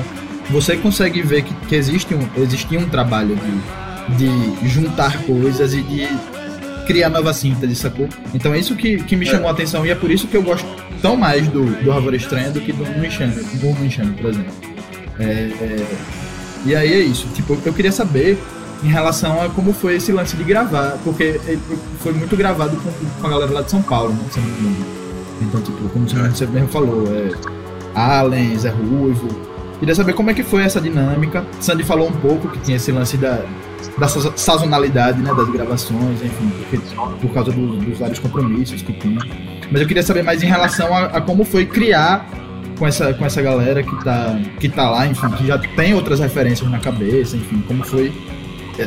[0.52, 3.36] você consegue ver que, que existe, um, existia um trabalho
[4.18, 6.08] de, de juntar coisas e de
[6.86, 8.08] criar nova síntese, sacou?
[8.34, 10.44] Então é isso que, que me chamou a atenção e é por isso que eu
[10.44, 10.68] gosto
[11.02, 14.54] tão mais do, do Árvore Estranha do que do Munchane, do Munchane, por exemplo.
[15.20, 15.86] É, é,
[16.66, 18.38] e aí é isso, tipo, eu queria saber
[18.84, 21.40] em relação a como foi esse lance de gravar, porque
[22.00, 22.92] foi muito gravado com,
[23.22, 24.26] com a galera lá de São Paulo, né?
[25.42, 27.32] Então, tipo, como você mesmo falou, é
[27.96, 31.44] Allen, Zé Ruivo, Queria saber como é que foi essa dinâmica.
[31.60, 33.44] Sandy falou um pouco que tinha esse lance da,
[33.98, 36.80] da sazonalidade né, das gravações, enfim, porque,
[37.20, 39.20] por causa do, dos vários compromissos que tinha.
[39.72, 42.30] Mas eu queria saber mais em relação a, a, como foi criar
[42.78, 46.20] com essa, com essa galera que tá, que tá lá, enfim, que já tem outras
[46.20, 48.14] referências na cabeça, enfim, como foi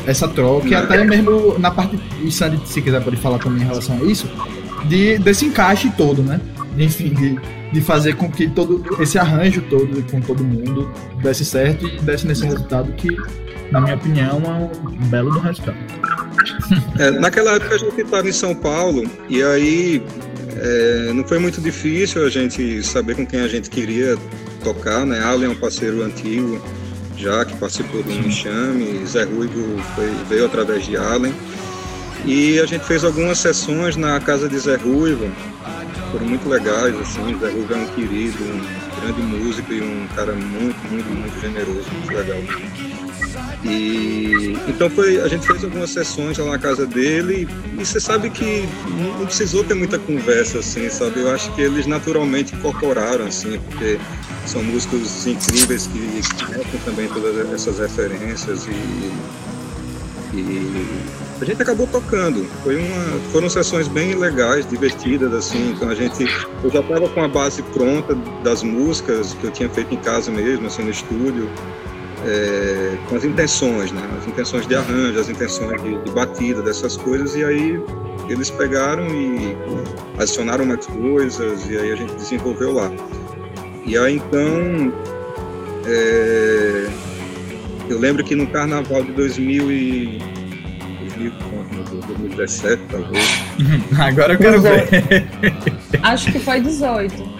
[0.07, 3.67] essa troca, e até mesmo na parte, e Sandy, se quiser pode falar também em
[3.67, 4.29] relação a isso,
[4.87, 6.41] de, desse encaixe todo, né?
[6.77, 7.39] Enfim, de,
[7.73, 10.91] de fazer com que todo esse arranjo todo com todo mundo
[11.23, 13.17] desse certo e desse nesse resultado que,
[13.71, 15.77] na minha opinião, é um belo do resultado.
[16.99, 20.03] É, naquela época a gente estava em São Paulo e aí
[20.57, 24.17] é, não foi muito difícil a gente saber com quem a gente queria
[24.63, 25.21] tocar, né?
[25.21, 26.61] Allen é um parceiro antigo
[27.17, 31.35] já que participou do Enxame, Zé Ruivo foi, veio através de Allen.
[32.25, 35.31] E a gente fez algumas sessões na casa de Zé Ruivo,
[36.11, 40.33] foram muito legais, assim, Zé Ruivo é um querido, um grande músico e um cara
[40.33, 42.39] muito, muito, muito generoso, muito legal.
[43.65, 48.31] E então foi, a gente fez algumas sessões lá na casa dele e você sabe
[48.31, 48.67] que
[49.19, 51.21] não precisou ter muita conversa, assim, sabe?
[51.21, 53.99] Eu acho que eles naturalmente incorporaram, assim, porque
[54.47, 59.13] são músicos incríveis que conhecem também todas essas referências e,
[60.37, 60.87] e
[61.41, 62.45] a gente acabou tocando.
[62.63, 65.73] Foi uma, foram sessões bem legais, divertidas, assim.
[65.73, 66.25] Então a gente,
[66.63, 70.31] eu já estava com a base pronta das músicas que eu tinha feito em casa
[70.31, 71.49] mesmo, assim, no estúdio.
[72.25, 74.03] É, com as intenções, né?
[74.19, 77.83] As intenções de arranjo, as intenções de, de batida, dessas coisas, e aí
[78.29, 79.57] eles pegaram e
[80.19, 82.91] adicionaram mais coisas, e aí a gente desenvolveu lá.
[83.85, 84.93] E aí então,
[85.87, 86.89] é,
[87.89, 90.19] eu lembro que no carnaval de 2000 e,
[92.07, 93.25] 2017, talvez.
[93.99, 94.85] Agora eu quero ver.
[96.03, 97.34] Acho que foi 18.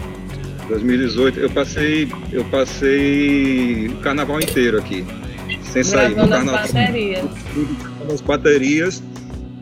[0.69, 5.05] 2018, eu passei, eu passei o carnaval inteiro aqui,
[5.63, 6.15] sem sair.
[6.15, 7.25] Gravando as baterias.
[8.13, 9.03] As baterias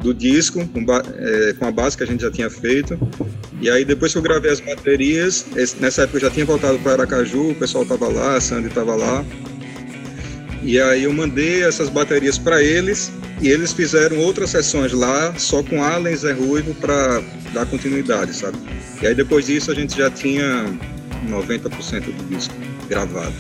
[0.03, 2.99] do disco, com, é, com, a base que a gente já tinha feito.
[3.61, 6.79] E aí depois que eu gravei as baterias, esse, nessa época eu já tinha voltado
[6.81, 9.25] para Aracaju, o pessoal estava lá, a Sandy estava lá.
[10.63, 15.63] E aí eu mandei essas baterias para eles e eles fizeram outras sessões lá, só
[15.63, 17.21] com Allen Zé Ruivo para
[17.53, 18.57] dar continuidade, sabe?
[19.03, 20.67] E aí depois disso a gente já tinha
[21.29, 22.55] 90% do disco
[22.89, 23.35] gravado.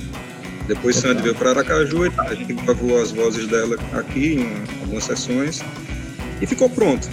[0.66, 0.96] Depois.
[0.96, 5.60] Sandy veio para Aracaju, a gente gravou as vozes dela aqui em algumas sessões
[6.40, 7.08] e ficou pronto.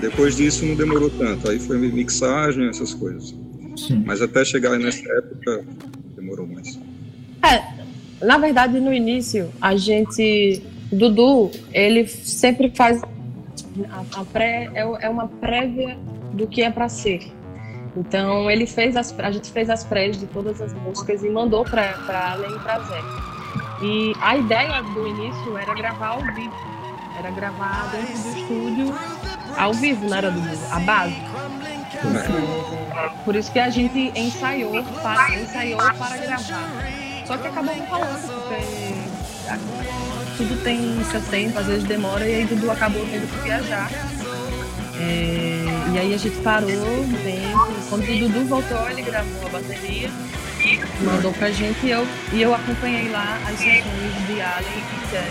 [0.00, 3.34] Depois disso não demorou tanto, aí foi mixagem, essas coisas.
[3.76, 4.02] Sim.
[4.04, 5.64] Mas até chegar nessa época
[6.16, 6.78] demorou mais.
[7.44, 7.62] É,
[8.22, 13.02] na verdade no início a gente, Dudu, ele sempre faz
[13.90, 15.98] a, a pré é, é uma prévia
[16.32, 17.32] do que é para ser.
[17.96, 21.64] Então ele fez as, a gente fez as prévias de todas as músicas e mandou
[21.64, 21.94] para
[22.32, 23.00] Além e para Zé.
[23.82, 26.54] E a ideia do início era gravar ao vivo,
[27.18, 28.94] era gravar dentro do estúdio
[29.58, 31.16] ao vivo, não era do a base.
[33.24, 37.01] Por isso que a gente ensaiou para, ensaiou para gravar.
[37.32, 38.62] Só que acabou não falando, porque
[40.36, 43.90] tudo tem seu tempo, às vezes demora, e aí Dudu acabou tendo que viajar.
[45.00, 45.64] É,
[45.94, 47.88] e aí a gente parou um tempo.
[47.88, 50.10] Quando o Dudu voltou, ele gravou a bateria,
[51.00, 55.24] mandou pra gente e eu, e eu acompanhei lá as sessões de Allen e Zé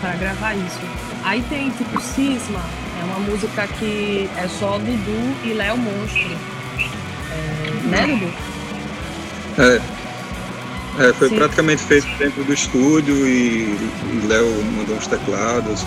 [0.00, 0.80] para gravar isso.
[1.22, 2.64] Aí tem tipo Cisma,
[3.00, 6.36] é uma música que é só Dudu e Léo Monstro.
[7.30, 8.32] É, né, Dudu?
[9.62, 9.99] É.
[10.98, 11.36] é foi Sim.
[11.36, 13.76] praticamente feito dentro do estúdio e,
[14.12, 15.86] e Léo mandou uns teclados.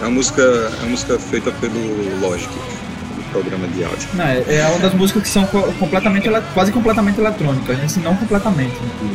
[0.00, 4.08] É uma música, é uma música feita pelo Logic, do programa de áudio.
[4.14, 7.88] Não, é, é uma das músicas que são completamente, quase completamente eletrônicas, né?
[7.88, 8.74] se não completamente.
[8.74, 9.10] Né?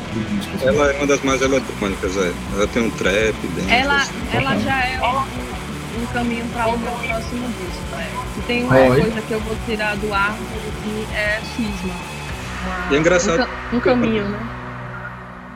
[0.63, 2.33] Ela é uma das mais eletrônicas, é.
[2.55, 3.71] Ela tem um trap dentro.
[3.71, 4.13] Ela, assim.
[4.33, 7.95] ela já é um, um caminho para o meu próximo disco.
[7.95, 8.09] Né?
[8.35, 9.01] Se tem uma Oi.
[9.01, 10.35] coisa que eu vou tirar do ar
[10.83, 11.93] que é cisma.
[12.89, 13.47] e é engraçado.
[13.73, 14.58] Um, um caminho, né?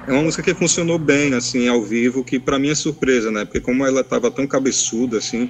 [0.08, 3.46] É uma música que funcionou bem, assim, ao vivo, que para mim é surpresa, né?
[3.46, 5.50] Porque como ela tava tão cabeçuda, assim,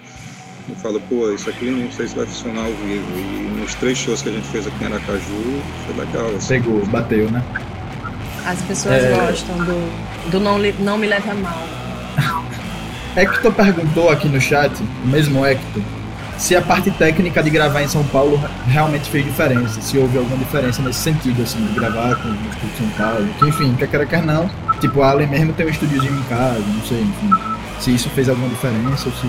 [0.69, 3.05] eu falo, pô, isso aqui não sei se vai funcionar ao vivo.
[3.17, 6.35] E nos três shows que a gente fez aqui em Aracaju, foi legal.
[6.35, 6.47] Assim.
[6.47, 7.43] Pegou, bateu, né?
[8.45, 9.09] As pessoas é...
[9.15, 11.67] gostam do, do não, não Me Leve a Mal.
[13.15, 15.81] Hector perguntou aqui no chat, o mesmo Hector,
[16.37, 20.37] se a parte técnica de gravar em São Paulo realmente fez diferença, se houve alguma
[20.37, 23.87] diferença nesse sentido, assim, de gravar com o estúdio de São Paulo, que enfim, quer
[23.87, 27.29] queira, quer não, tipo, a Allen mesmo tem um estúdiozinho em casa, não sei, enfim,
[27.79, 29.27] se isso fez alguma diferença ou se,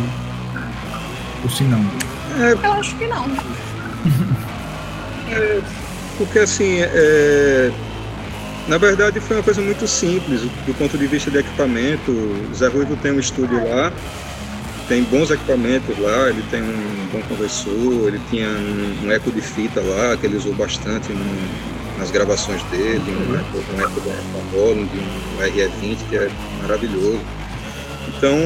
[1.45, 1.85] ou se não.
[2.41, 3.25] É, eu acho que não.
[5.31, 5.61] é,
[6.19, 7.71] porque assim, é,
[8.69, 12.69] na verdade foi uma coisa muito simples, do ponto de vista de equipamento, o Zé
[12.69, 13.93] Ruivo tem um estúdio lá,
[14.89, 19.41] tem bons equipamentos lá, ele tem um bom conversor, ele tinha um, um eco de
[19.41, 24.15] fita lá, que ele usou bastante no, nas gravações dele, um eco, um eco da
[24.53, 26.31] Roland, um RE20, que é
[26.63, 27.21] maravilhoso.
[28.09, 28.37] Então,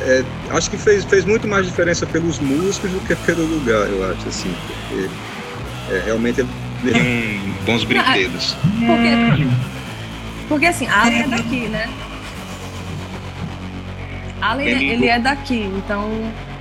[0.00, 4.10] é, acho que fez, fez muito mais diferença pelos músicos do que pelo lugar, eu
[4.10, 4.54] acho, assim,
[4.88, 5.08] porque
[5.94, 8.56] é, realmente ele tem bons brinquedos.
[8.62, 9.46] Porque,
[10.48, 11.88] porque assim, a área é daqui, né?
[14.40, 14.84] Allen, ele...
[14.84, 16.08] ele é daqui, então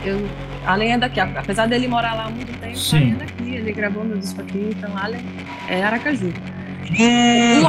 [0.03, 0.19] eu,
[0.65, 1.19] Allen é daqui.
[1.19, 2.97] Apesar dele morar lá há muito tempo, Sim.
[2.97, 3.55] Allen é daqui.
[3.55, 5.21] Ele gravou meu disco aqui, então Allen
[5.67, 6.33] é Aracaju.
[6.99, 7.61] É...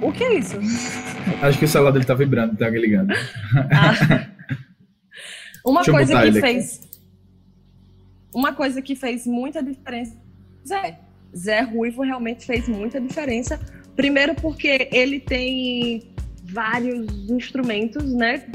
[0.00, 0.58] O que é isso?
[1.42, 3.12] Acho que o celular dele tá vibrando, tá ligado.
[3.70, 4.26] Ah.
[5.64, 6.78] Uma Deixa coisa que fez.
[6.78, 6.88] Aqui.
[8.34, 10.16] Uma coisa que fez muita diferença.
[10.66, 10.98] Zé.
[11.36, 13.60] Zé Ruivo realmente fez muita diferença.
[13.96, 16.10] Primeiro porque ele tem
[16.44, 18.46] vários instrumentos, né?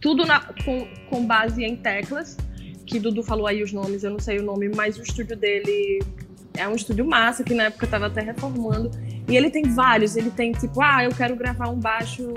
[0.00, 2.36] Tudo na, com, com base em teclas,
[2.86, 6.00] que Dudu falou aí os nomes, eu não sei o nome, mas o estúdio dele
[6.56, 8.90] é um estúdio massa, que na época estava até reformando.
[9.28, 12.32] E ele tem vários, ele tem tipo, ah, eu quero gravar um baixo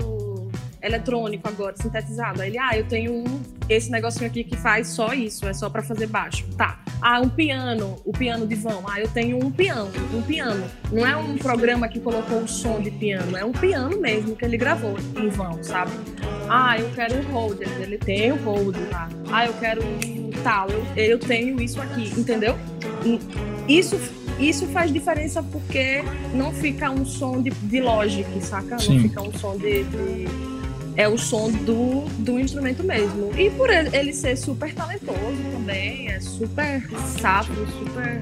[0.82, 2.42] eletrônico agora, sintetizado.
[2.42, 5.70] Aí ele, ah, eu tenho um, esse negocinho aqui que faz só isso, é só
[5.70, 6.44] para fazer baixo.
[6.56, 6.80] Tá.
[7.00, 8.84] Ah, um piano, o piano de vão.
[8.88, 10.64] Ah, eu tenho um piano, um piano.
[10.90, 14.44] Não é um programa que colocou o som de piano, é um piano mesmo que
[14.44, 15.92] ele gravou em vão, sabe?
[16.48, 19.08] Ah, eu quero um holder, ele tem o um holder lá.
[19.30, 22.56] Ah, eu quero um tal, eu, eu tenho isso aqui, entendeu?
[23.68, 23.98] Isso
[24.38, 26.02] isso faz diferença porque
[26.34, 28.78] não fica um som de, de Logic, saca?
[28.78, 28.94] Sim.
[28.94, 30.24] Não fica um som de, de,
[30.96, 33.30] É o som do, do instrumento mesmo.
[33.36, 36.82] E por ele, ser super talentoso também, é super
[37.18, 38.20] safo, super.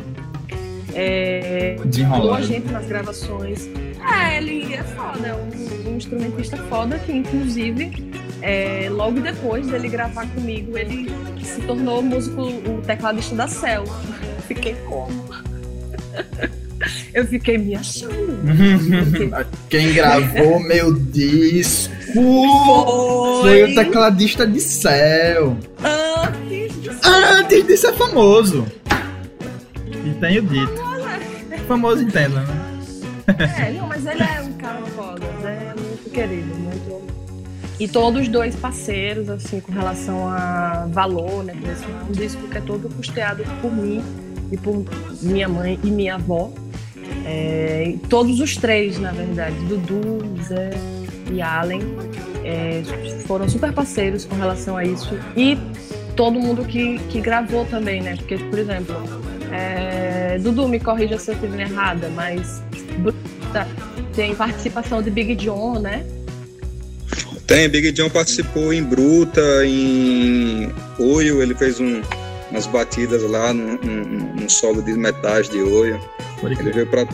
[0.93, 1.77] É,
[2.19, 3.69] boa gente nas gravações.
[4.01, 9.89] É, ele é foda, é um, um instrumentista foda que, inclusive, é, logo depois dele
[9.89, 11.11] gravar comigo, ele
[11.43, 13.85] se tornou músico, o tecladista da Cell.
[14.47, 15.25] Fiquei como?
[17.13, 18.41] Eu fiquei me achando.
[19.69, 25.57] Quem gravou meu disco foi, foi o tecladista de céu.
[25.83, 28.67] Antes de ser, Antes de ser famoso.
[30.05, 30.91] E tenho dito.
[31.67, 32.71] Famoso, entenda, né?
[33.59, 37.03] É, não, mas ele é um cara foda, é muito querido, muito.
[37.79, 41.55] E todos dois parceiros, assim, com relação a valor, né?
[42.09, 44.03] Um disco que é todo custeado por mim
[44.51, 44.85] e por
[45.23, 46.53] minha mãe e minha avó.
[47.25, 50.71] É, todos os três, na verdade, Dudu, Zé
[51.33, 51.81] e Allen,
[52.45, 52.83] é,
[53.27, 55.19] foram super parceiros com relação a isso.
[55.37, 55.57] E
[56.17, 58.17] todo mundo que, que gravou também, né?
[58.17, 58.95] Porque, por exemplo,
[59.53, 62.63] é, Dudu, me corrija se eu estiver errada, mas
[64.15, 66.05] tem participação de Big John, né?
[67.47, 72.01] Tem, Big John participou em Bruta, em Oio, ele fez um,
[72.51, 76.01] umas batidas lá no solo de metais de Oio.
[76.43, 77.07] Ele veio para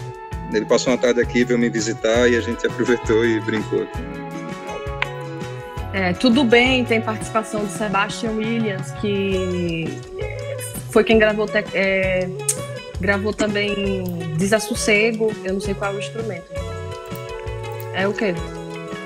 [0.53, 3.87] ele passou uma tarde aqui, veio me visitar e a gente aproveitou e brincou.
[5.93, 9.89] É, tudo bem, tem participação de Sebastian Williams, que
[10.91, 12.29] foi quem gravou, é,
[13.01, 14.05] gravou também
[14.37, 16.53] Desassossego, eu não sei qual é o instrumento.
[17.95, 18.35] É o quê?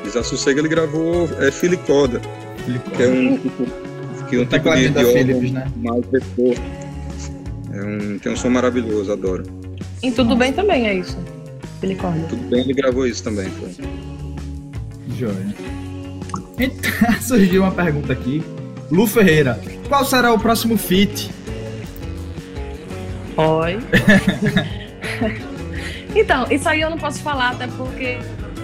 [0.05, 2.21] Desassossego ele gravou é, Filicoda,
[2.97, 3.91] que é um tipo
[4.31, 5.67] que um tipo de, de Philips, né?
[5.77, 6.59] mais depois.
[7.73, 9.60] É um, tem um som maravilhoso, adoro.
[10.03, 11.19] E Tudo Bem também é isso,
[11.81, 12.27] Silicórnia.
[12.27, 13.49] Tudo Bem, ele gravou isso também.
[13.51, 13.71] Foi.
[15.17, 15.55] Joia.
[16.59, 18.43] Então, surgiu uma pergunta aqui.
[18.91, 21.31] Lu Ferreira, qual será o próximo feat?
[23.37, 23.79] Oi.
[26.15, 28.19] então, isso aí eu não posso falar, até porque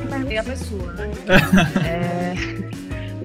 [0.09, 1.11] perguntei a pessoa, né?
[1.85, 2.35] é...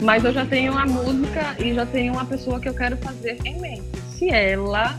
[0.01, 3.37] Mas eu já tenho uma música e já tenho uma pessoa que eu quero fazer
[3.45, 3.83] em mente.
[4.17, 4.97] Se ela,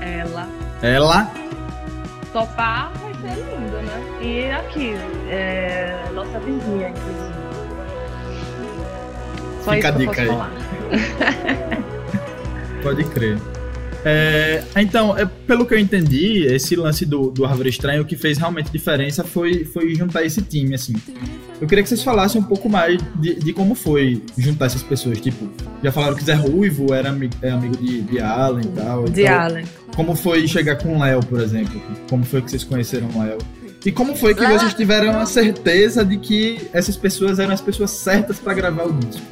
[0.00, 0.48] ela.
[0.82, 1.32] Ela?
[2.32, 4.18] Topar, vai ser lindo, né?
[4.22, 4.94] E aqui,
[5.28, 7.42] é, nossa vizinha, inclusive.
[9.62, 10.28] Só Fica isso a dica aí.
[10.28, 10.50] Falar.
[12.82, 13.38] Pode crer.
[14.04, 18.16] É, então, é, pelo que eu entendi, esse lance do, do Árvore Estranho, o que
[18.16, 20.94] fez realmente diferença foi, foi juntar esse time, assim.
[21.60, 25.20] Eu queria que vocês falassem um pouco mais de, de como foi juntar essas pessoas.
[25.20, 25.48] Tipo,
[25.82, 29.04] já falaram que Zé Ruivo era amigo, é amigo de, de Allen e tal.
[29.04, 29.64] De então, Allen.
[29.94, 31.80] Como foi chegar com o Léo, por exemplo?
[32.08, 33.38] Como foi que vocês conheceram o Léo?
[33.84, 37.90] E como foi que vocês tiveram a certeza de que essas pessoas eram as pessoas
[37.90, 39.22] certas para gravar o disco?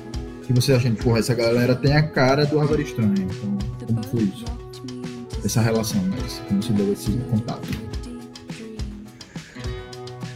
[0.50, 3.12] Que vocês acham, porra, essa galera tem a cara do Árvore Estranho.
[3.12, 4.44] Então, como foi isso?
[5.44, 7.68] essa relação, mas como se deu esse contato?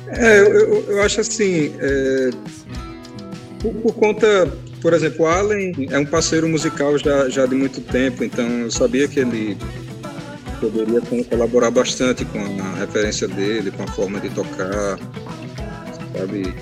[0.07, 2.31] É, eu, eu acho assim, é,
[3.59, 7.81] por, por, conta, por exemplo, o Allen é um parceiro musical já, já de muito
[7.81, 9.59] tempo, então eu sabia que ele
[10.61, 14.97] poderia colaborar bastante com a referência dele, com a forma de tocar,
[16.17, 16.55] sabe?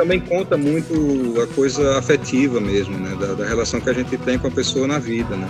[0.00, 4.38] Também conta muito a coisa afetiva mesmo, né, da, da relação que a gente tem
[4.38, 5.46] com a pessoa na vida, né?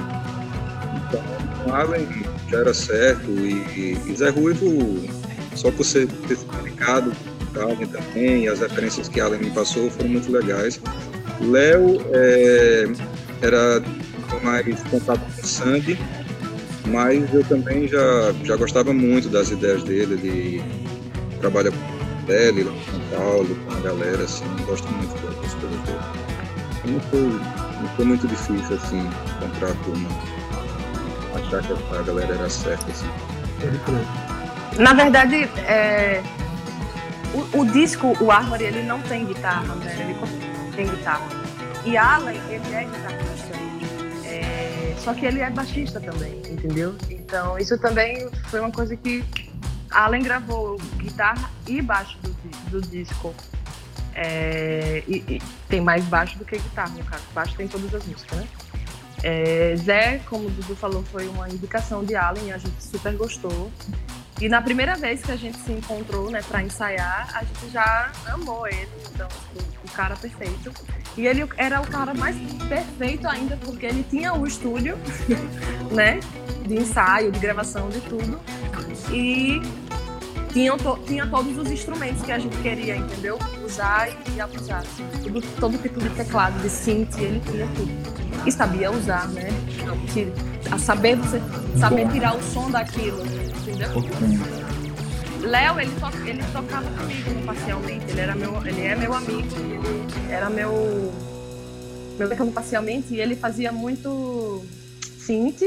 [1.63, 2.09] com Allen
[2.49, 5.09] já era certo e, e Zé Ruivo,
[5.55, 7.13] só por ser ter explicado
[7.55, 10.81] Allen também, e as referências que Allen me passou foram muito legais.
[11.41, 12.89] Léo é,
[13.43, 13.81] era
[14.43, 15.97] mais contato com Sandy,
[16.87, 20.65] mas eu também já, já gostava muito das ideias dele, ele
[21.41, 21.90] trabalha com
[22.31, 25.99] dele, lá em São Paulo, com a galera, assim, gosto muito das coisas dele.
[26.85, 29.01] Não foi, não foi muito difícil, assim,
[29.37, 30.09] encontrar a turma
[31.35, 33.07] achar que a galera era certa, assim.
[34.79, 36.23] Na verdade, é,
[37.35, 39.97] o, o, disco, o Armory, ele não tem guitarra, né?
[39.99, 41.27] Ele tem guitarra.
[41.85, 43.51] E Allen, ele é guitarrista.
[44.25, 46.95] É, só que ele é baixista também, entendeu?
[47.11, 49.25] Então, isso também foi uma coisa que
[49.91, 52.31] Allen gravou guitarra e baixo do,
[52.71, 53.35] do disco.
[54.15, 57.25] É, e, e, tem mais baixo do que guitarra, no caso.
[57.35, 58.49] Baixo tem todas as músicas, né?
[59.23, 63.71] É, Zé, como o Dudu falou, foi uma indicação de Allen, a gente super gostou.
[64.41, 68.11] E na primeira vez que a gente se encontrou, né, para ensaiar, a gente já
[68.27, 70.73] amou ele, então, o, o cara perfeito.
[71.17, 72.37] E ele era o cara mais
[72.67, 74.97] perfeito ainda, porque ele tinha o estúdio,
[75.93, 76.21] né,
[76.67, 78.41] de ensaio, de gravação, de tudo.
[79.13, 79.61] E
[80.53, 83.39] tinha, to, tinha todos os instrumentos que a gente queria, entendeu?
[83.63, 84.81] Usar e abusar.
[84.81, 89.51] Assim, tudo, todo tipo de teclado, de synth, ele tinha tudo e sabia usar, né?
[90.13, 90.33] Que,
[90.71, 91.41] a saber você
[91.79, 93.23] saber tirar o som daquilo,
[93.81, 94.71] entendeu?
[95.43, 99.57] Léo, ele, to, ele tocava comigo no parcialmente, ele era meu, ele é meu amigo,
[99.57, 101.13] ele era meu
[102.19, 104.63] meu tocando parcialmente e ele fazia muito
[105.19, 105.63] synth,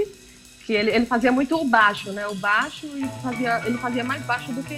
[0.65, 2.27] que ele, ele fazia muito o baixo, né?
[2.27, 4.77] O baixo e fazia, ele fazia mais baixo do que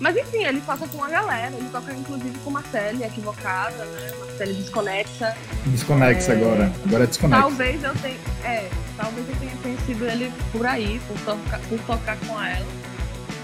[0.00, 4.12] mas enfim, ele toca com a galera, ele toca inclusive com Marcele, equivocada, né?
[4.18, 5.36] Marcele desconexa.
[5.66, 6.36] Desconexa é...
[6.36, 7.42] agora, agora é desconexa.
[7.42, 8.16] Talvez eu tenha.
[8.44, 12.66] É, talvez eu tenha conhecido ele por aí, por, tocar, por tocar com ela.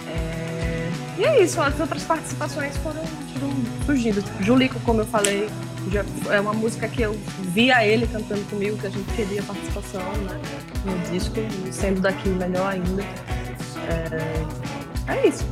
[0.09, 0.91] É...
[1.19, 3.53] E é isso, as outras participações foram, foram
[3.85, 4.25] surgindo.
[4.41, 5.51] Julico, como eu falei,
[5.93, 6.05] já,
[6.35, 10.41] é uma música que eu via ele cantando comigo, que a gente queria participação né,
[10.87, 11.35] no disco,
[11.71, 13.03] sendo daqui melhor ainda.
[13.89, 15.45] É, é isso.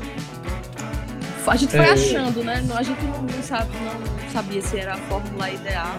[1.47, 1.91] A gente foi é...
[1.91, 2.65] achando, né?
[2.75, 5.97] A gente não, não, sabe, não sabia se era a fórmula ideal,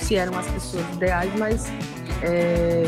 [0.00, 1.72] se eram as pessoas ideais, mas
[2.22, 2.84] é...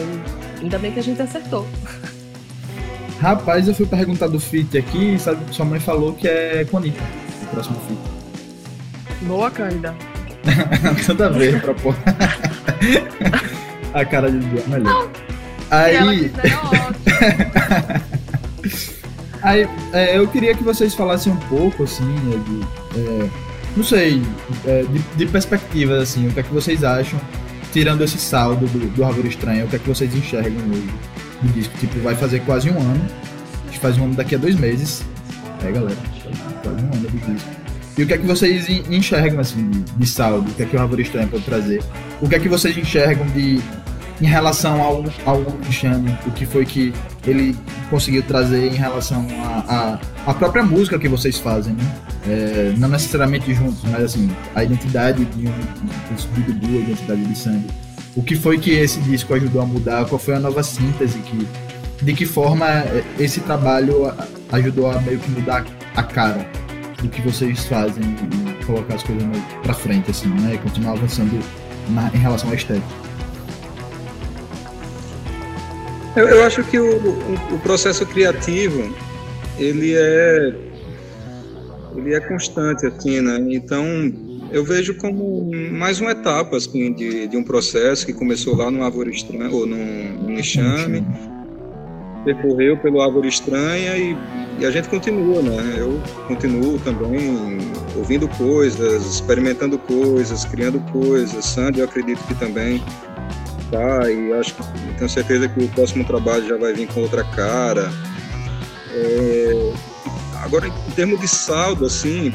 [0.60, 1.66] ainda bem que a gente acertou.
[3.20, 6.76] Rapaz, eu fui perguntar do fit aqui e sabe, sua mãe falou que é com
[6.76, 7.02] Anitta,
[7.42, 7.98] o próximo fit.
[9.22, 9.94] Boa, Cândida.
[11.06, 11.94] Toda vez pra pôr.
[13.94, 15.08] a cara de melhor.
[15.70, 15.96] Aí.
[15.96, 18.15] ela quiser, ótimo.
[19.46, 23.30] Aí, é, eu queria que vocês falassem um pouco, assim, né, de, é,
[23.76, 24.20] não sei,
[24.66, 27.20] é, de, de, perspectivas, assim, o que é que vocês acham,
[27.72, 30.90] tirando esse saldo do, do Árvore Estranha, o que é que vocês enxergam hoje
[31.42, 31.78] do disco?
[31.78, 33.06] Tipo, vai fazer quase um ano,
[33.62, 35.04] a gente faz um ano daqui a dois meses,
[35.64, 35.96] é, galera,
[36.64, 37.50] quase um ano do disco.
[37.96, 40.74] E o que é que vocês enxergam, assim, de, de saldo, o que é que
[40.74, 41.84] o Árvore Estranha pode trazer?
[42.20, 43.60] O que é que vocês enxergam de
[44.20, 46.92] em relação ao, ao Chame, o que foi que
[47.26, 47.56] ele
[47.90, 49.26] conseguiu trazer em relação
[50.26, 51.96] à própria música que vocês fazem, né?
[52.28, 57.38] É, não necessariamente juntos, mas assim, a identidade de um, de Dudu, a identidade de
[57.38, 57.66] Sandy.
[58.16, 60.06] O que foi que esse disco ajudou a mudar?
[60.06, 61.18] Qual foi a nova síntese?
[61.18, 61.46] Que,
[62.02, 62.66] de que forma
[63.18, 64.12] esse trabalho
[64.50, 65.64] ajudou a meio que mudar
[65.94, 66.48] a cara
[67.02, 69.24] do que vocês fazem e colocar as coisas
[69.62, 70.54] pra frente, assim, né?
[70.54, 71.38] E continuar avançando
[71.90, 73.05] na, em relação à estética.
[76.16, 76.96] Eu, eu acho que o,
[77.52, 78.90] o, processo criativo
[79.58, 80.54] ele é
[81.94, 83.38] ele é constante assim, né?
[83.50, 83.84] Então
[84.50, 88.82] eu vejo como mais uma etapa assim de, de um processo que começou lá no
[88.82, 91.06] Árvore Estranha ou no, no Enxame,
[92.24, 94.16] percorreu pelo Árvore Estranha e,
[94.58, 95.76] e a gente continua, né?
[95.78, 97.58] Eu continuo também
[97.94, 101.44] ouvindo coisas, experimentando coisas, criando coisas.
[101.44, 102.82] Sandy, eu acredito que também
[103.70, 104.62] tá e acho que
[104.96, 107.90] tenho certeza que o próximo trabalho já vai vir com outra cara.
[108.92, 109.72] É,
[110.42, 112.32] agora, em termos de saldo, assim,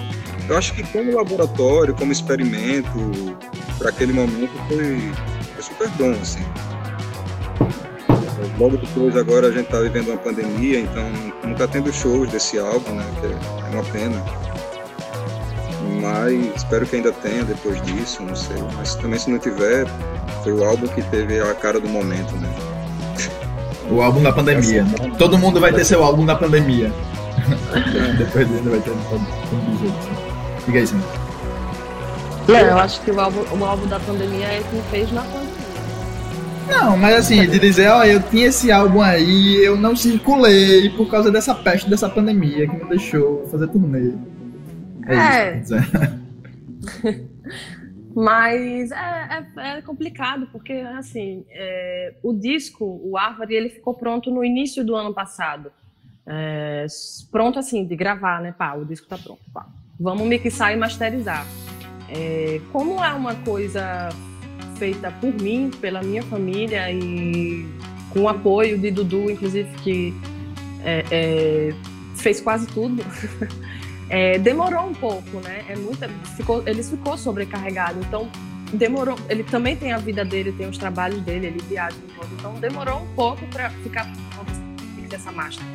[0.48, 3.38] eu acho que como laboratório, como experimento,
[3.78, 5.12] para aquele momento foi,
[5.54, 6.46] foi, super bom, assim.
[8.60, 11.10] Logo depois, agora a gente está vivendo uma pandemia, então
[11.44, 14.51] não está tendo shows desse álbum, né, que é uma pena.
[16.02, 18.58] Mas espero que ainda tenha depois disso, não sei.
[18.76, 19.86] Mas também se não tiver,
[20.44, 22.50] foi o álbum que teve a cara do momento, né?
[23.92, 24.84] O álbum da pandemia.
[25.20, 26.92] Todo mundo vai ter seu álbum da pandemia.
[28.18, 30.66] Depois dele vai ter todo jeito.
[30.66, 31.02] Fica aí, sim.
[32.48, 35.62] Não, eu acho que o álbum, o álbum da pandemia é quem fez na pandemia.
[36.68, 41.10] Não, mas assim, de dizer, ó, eu tinha esse álbum aí, eu não circulei por
[41.10, 44.14] causa dessa peste dessa pandemia que me deixou fazer turnê.
[45.08, 45.60] É, é.
[45.60, 45.74] isso.
[48.14, 54.30] Mas é, é, é, complicado, porque assim, é, o disco, o Árvore, ele ficou pronto
[54.30, 55.72] no início do ano passado.
[56.26, 56.86] É,
[57.32, 58.54] pronto assim, de gravar, né?
[58.58, 59.42] Pá, o disco tá pronto.
[59.54, 59.66] Pá.
[60.00, 61.46] Vamos mixar e masterizar.
[62.10, 64.10] É, como é uma coisa
[64.76, 67.66] feita por mim, pela minha família e
[68.10, 70.14] com o apoio de Dudu, inclusive, que
[70.84, 71.74] é,
[72.16, 73.02] fez quase tudo.
[74.12, 75.64] É, demorou um pouco, né?
[75.70, 78.30] É muita, ficou, ele ficou sobrecarregado, então
[78.74, 79.18] demorou.
[79.30, 82.54] Ele também tem a vida dele, tem os trabalhos dele, ele viaja um pouco, então
[82.56, 84.12] demorou um pouco para ficar
[85.14, 85.66] essa máscara.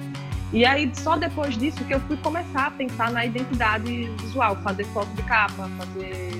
[0.52, 4.84] E aí, só depois disso que eu fui começar a pensar na identidade visual, fazer
[4.84, 6.30] foto de capa, fazer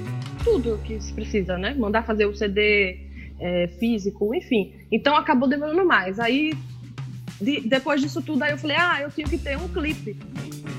[0.44, 1.74] tudo que se precisa, né?
[1.74, 2.98] Mandar fazer o CD
[3.40, 4.74] é, físico, enfim.
[4.92, 6.20] Então acabou demorando mais.
[6.20, 6.52] Aí,
[7.40, 10.16] de, depois disso tudo, aí eu falei, ah, eu tenho que ter um clipe.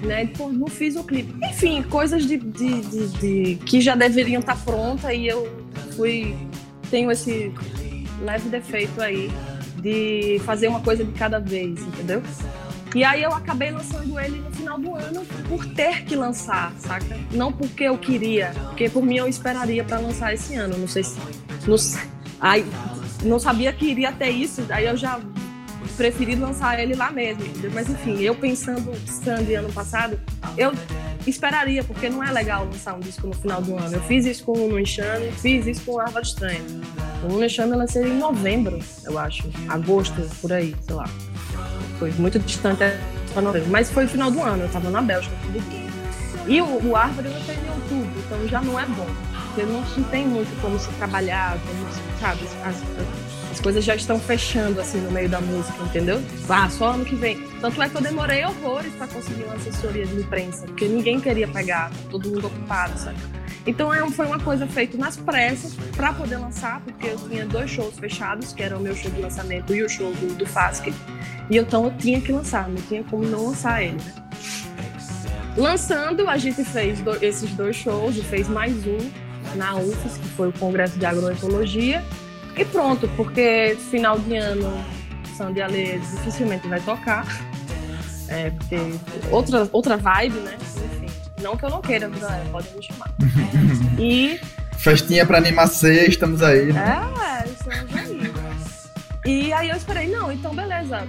[0.03, 0.27] Né?
[0.37, 1.33] Pô, não fiz o clipe.
[1.45, 5.47] Enfim, coisas de, de, de, de que já deveriam estar prontas e eu
[5.95, 6.35] fui.
[6.89, 7.51] Tenho esse
[8.21, 9.29] leve defeito aí
[9.81, 12.21] de fazer uma coisa de cada vez, entendeu?
[12.95, 17.17] E aí eu acabei lançando ele no final do ano por ter que lançar, saca?
[17.31, 20.77] Não porque eu queria, porque por mim eu esperaria para lançar esse ano.
[20.77, 21.19] Não sei se.
[21.67, 21.75] Não,
[22.39, 22.65] aí,
[23.23, 25.19] não sabia que iria ter isso, aí eu já
[25.97, 27.71] preferi lançar ele lá mesmo, entendeu?
[27.73, 30.19] Mas enfim, eu pensando Sandy ano passado,
[30.55, 30.71] eu
[31.25, 33.95] esperaria, porque não é legal lançar um disco no final do ano.
[33.95, 36.61] Eu fiz isso com o No Enxame, fiz isso com o Árvore Estranha.
[37.23, 41.09] O No Enxame eu lancei em novembro, eu acho, agosto, por aí, sei lá.
[41.99, 42.83] Foi muito distante
[43.33, 45.87] para novembro, mas foi o final do ano, eu estava na Bélgica, tudo bem.
[46.47, 49.07] E o, o Árvore eu lancei em outubro, então já não é bom.
[49.47, 53.26] Porque não se tem muito como se trabalhar, como sabe, as, as
[53.59, 56.21] coisas já estão fechando assim no meio da música, entendeu?
[56.49, 57.41] Ah, só ano que vem.
[57.59, 61.47] Tanto é que eu demorei horrores para conseguir uma assessoria de imprensa, porque ninguém queria
[61.47, 63.17] pegar, todo mundo ocupado, sabe?
[63.65, 67.69] Então é foi uma coisa feita nas pressas para poder lançar, porque eu tinha dois
[67.69, 70.93] shows fechados, que era o meu show de lançamento e o show do, do FASC.
[71.49, 74.13] E então eu tinha que lançar, não tinha como não lançar ele, né?
[75.57, 78.97] Lançando, a gente fez do, esses dois shows e fez mais um
[79.55, 82.05] na UFES, que foi o Congresso de Agroecologia,
[82.57, 84.83] e pronto, porque final de ano
[85.35, 87.25] Sandy Ale dificilmente vai tocar.
[88.27, 88.77] É, porque
[89.31, 90.57] outra, outra vibe, né?
[90.57, 91.07] Enfim,
[91.41, 93.13] não que eu não queira, galera, pode me chamar.
[93.99, 94.39] e.
[94.77, 96.71] Festinha pra animar C, estamos aí.
[96.71, 96.81] Né?
[96.81, 98.33] É, estamos aí.
[99.25, 101.05] E aí eu esperei, não, então beleza,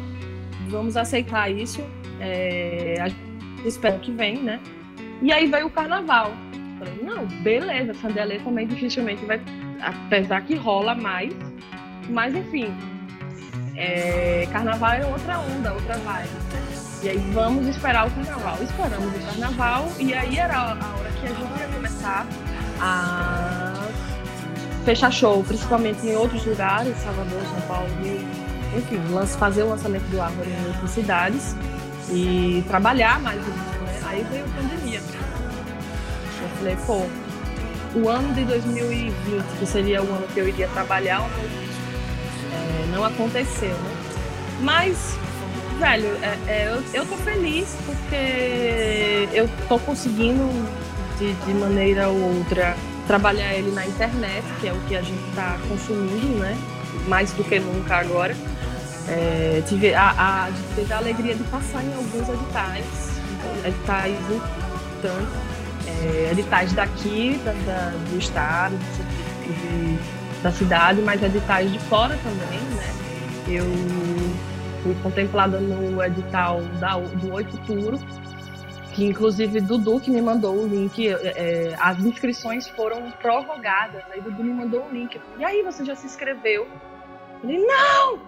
[0.69, 1.81] vamos aceitar isso.
[2.21, 3.07] É,
[3.65, 4.61] espero que vem, né?
[5.23, 6.33] E aí veio o carnaval.
[6.79, 9.41] Falei, não, beleza, Sandelê também dificilmente vai,
[9.81, 11.33] apesar que rola mais,
[12.09, 12.75] mas enfim,
[13.77, 16.49] é, carnaval é outra onda, outra vibe.
[17.03, 18.59] E aí vamos esperar o carnaval.
[18.61, 22.27] Esperamos o carnaval e aí era a hora que a gente ia começar
[22.81, 23.75] a
[24.85, 28.27] fechar show, principalmente em outros lugares, Salvador, São Paulo, Rio,
[28.77, 29.01] enfim,
[29.39, 31.55] fazer o lançamento do Árvore em outras cidades
[32.11, 34.01] e trabalhar mais né?
[34.07, 35.01] Aí veio a pandemia.
[36.41, 37.07] Eu falei, pô,
[37.95, 39.15] o ano de 2020,
[39.59, 41.21] que seria o ano que eu iria trabalhar
[42.53, 43.97] é, não aconteceu, né?
[44.61, 45.17] Mas,
[45.79, 50.49] velho, é, é, eu, eu tô feliz porque eu tô conseguindo,
[51.19, 52.77] de, de maneira ou outra,
[53.07, 56.57] trabalhar ele na internet, que é o que a gente está consumindo, né?
[57.07, 58.37] Mais do que nunca agora.
[59.09, 62.85] É, tive, a, a, teve a alegria de passar em alguns editais,
[63.65, 65.58] editais importantes
[66.05, 72.61] é, editais daqui, da, da, do estado, de, da cidade, mas editais de fora também,
[72.77, 72.95] né?
[73.49, 73.65] Eu
[74.83, 77.99] fui contemplada no edital da, do Oito Turo,
[78.95, 84.21] que inclusive Dudu que me mandou o link, é, é as inscrições foram prorrogadas, aí
[84.21, 85.21] Dudu me mandou o link.
[85.39, 86.67] E aí, você já se inscreveu?
[86.67, 88.21] Eu falei, não!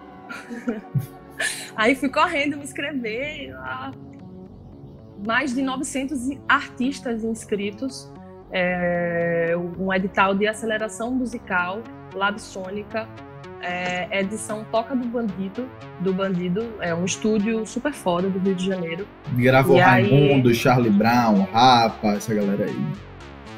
[1.75, 3.53] aí fui correndo me inscrever.
[3.57, 3.91] Ah,
[5.25, 8.11] mais de 900 artistas inscritos,
[8.51, 11.81] é, um edital de aceleração musical,
[12.13, 13.07] Labsônica,
[13.61, 15.69] é, edição Toca do Bandido,
[15.99, 19.07] do Bandido, é um estúdio super foda do Rio de Janeiro.
[19.33, 20.55] Gravou e Raimundo, aí...
[20.55, 22.87] Charlie Brown, Rapa, essa galera aí.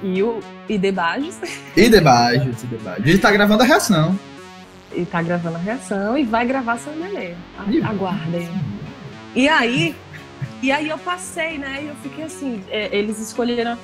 [0.04, 1.40] E o e Debages.
[1.78, 3.08] E Debages, e Debages.
[3.08, 4.20] Ele tá gravando a reação.
[4.94, 7.34] E tá gravando a reação e vai gravar São Melê.
[7.84, 8.50] Aguardem.
[9.34, 9.96] E aí,
[10.64, 11.82] e aí eu passei, né?
[11.84, 13.78] E eu fiquei assim, é, eles escolheram,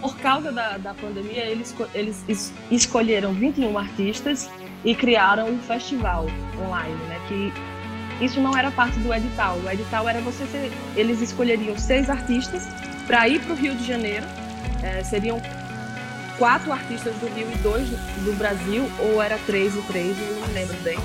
[0.00, 4.48] por causa da, da pandemia, eles, eles es, escolheram 21 artistas
[4.84, 7.20] e criaram um festival online, né?
[7.26, 9.58] Que isso não era parte do edital.
[9.58, 12.62] O edital era você ser, eles escolheriam seis artistas
[13.08, 14.24] para ir para o Rio de Janeiro.
[14.84, 15.42] É, seriam
[16.38, 20.54] quatro artistas do Rio e dois do Brasil, ou era três e três, eu não
[20.54, 20.98] lembro bem.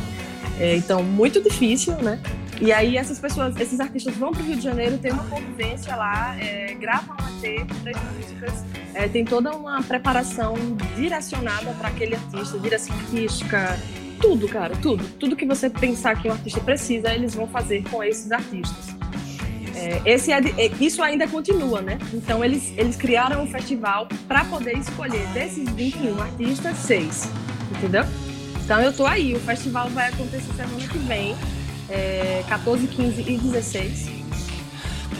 [0.60, 2.20] É, então, muito difícil, né?
[2.62, 5.95] E aí essas pessoas, esses artistas vão para o Rio de Janeiro, tem uma convivência
[5.95, 10.55] lá, é, gravam um EP, três músicas, é, tem toda uma preparação
[10.95, 13.80] direcionada para aquele artista, direção artística,
[14.20, 15.03] tudo, cara, tudo.
[15.18, 18.89] Tudo que você pensar que um artista precisa, eles vão fazer com esses artistas.
[19.74, 21.97] É, esse é, é isso ainda continua, né?
[22.14, 27.30] Então eles, eles criaram um festival para poder escolher desses 21 artistas, seis,
[27.72, 28.03] entendeu?
[28.66, 31.34] Então eu tô aí, o festival vai acontecer semana que vem
[31.89, 34.19] é, 14, 15 e 16.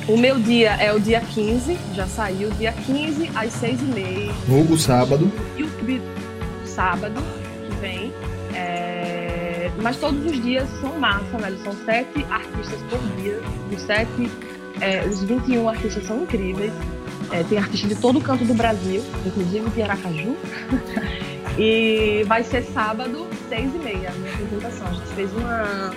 [0.08, 4.32] O meu dia é o dia 15, já saiu, dia 15 às 6h30.
[4.48, 5.32] Vulgo sábado.
[5.56, 5.70] E o
[6.66, 7.22] sábado
[7.68, 8.14] que vem.
[8.56, 9.70] É...
[9.82, 11.58] Mas todos os dias são massa, velho.
[11.64, 13.40] São sete artistas por dia.
[13.72, 14.32] Os sete,
[14.82, 16.74] é, os 21 artistas são incríveis.
[17.32, 20.36] É, tem artistas de todo o canto do Brasil, inclusive de Aracaju.
[21.58, 24.88] e vai ser sábado, seis e meia, a minha apresentação.
[24.88, 25.92] A gente fez uma,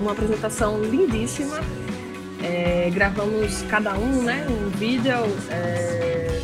[0.00, 1.60] uma apresentação lindíssima.
[2.42, 5.14] É, gravamos cada um, né, um vídeo.
[5.50, 6.40] É,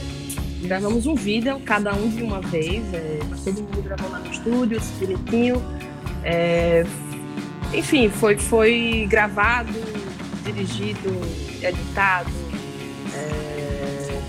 [0.62, 2.82] gravamos um vídeo, cada um de uma vez.
[2.92, 5.62] É, todo mundo gravou lá no estúdio, bonitinho.
[6.22, 6.84] É,
[7.72, 9.72] enfim, foi, foi gravado,
[10.44, 11.11] dirigido,
[11.62, 12.30] editado
[13.14, 14.20] é,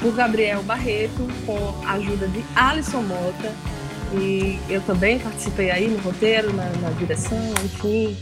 [0.00, 3.52] por Gabriel Barreto, com a ajuda de Alisson Mota.
[4.20, 8.16] E eu também participei aí no roteiro, na, na direção, enfim.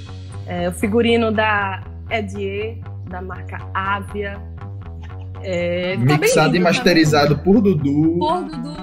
[0.46, 2.78] É, o figurino da Edier,
[3.08, 4.40] da marca Avia.
[5.42, 8.18] É, tá Mixado e masterizado por Dudu.
[8.18, 8.76] Por Dudu.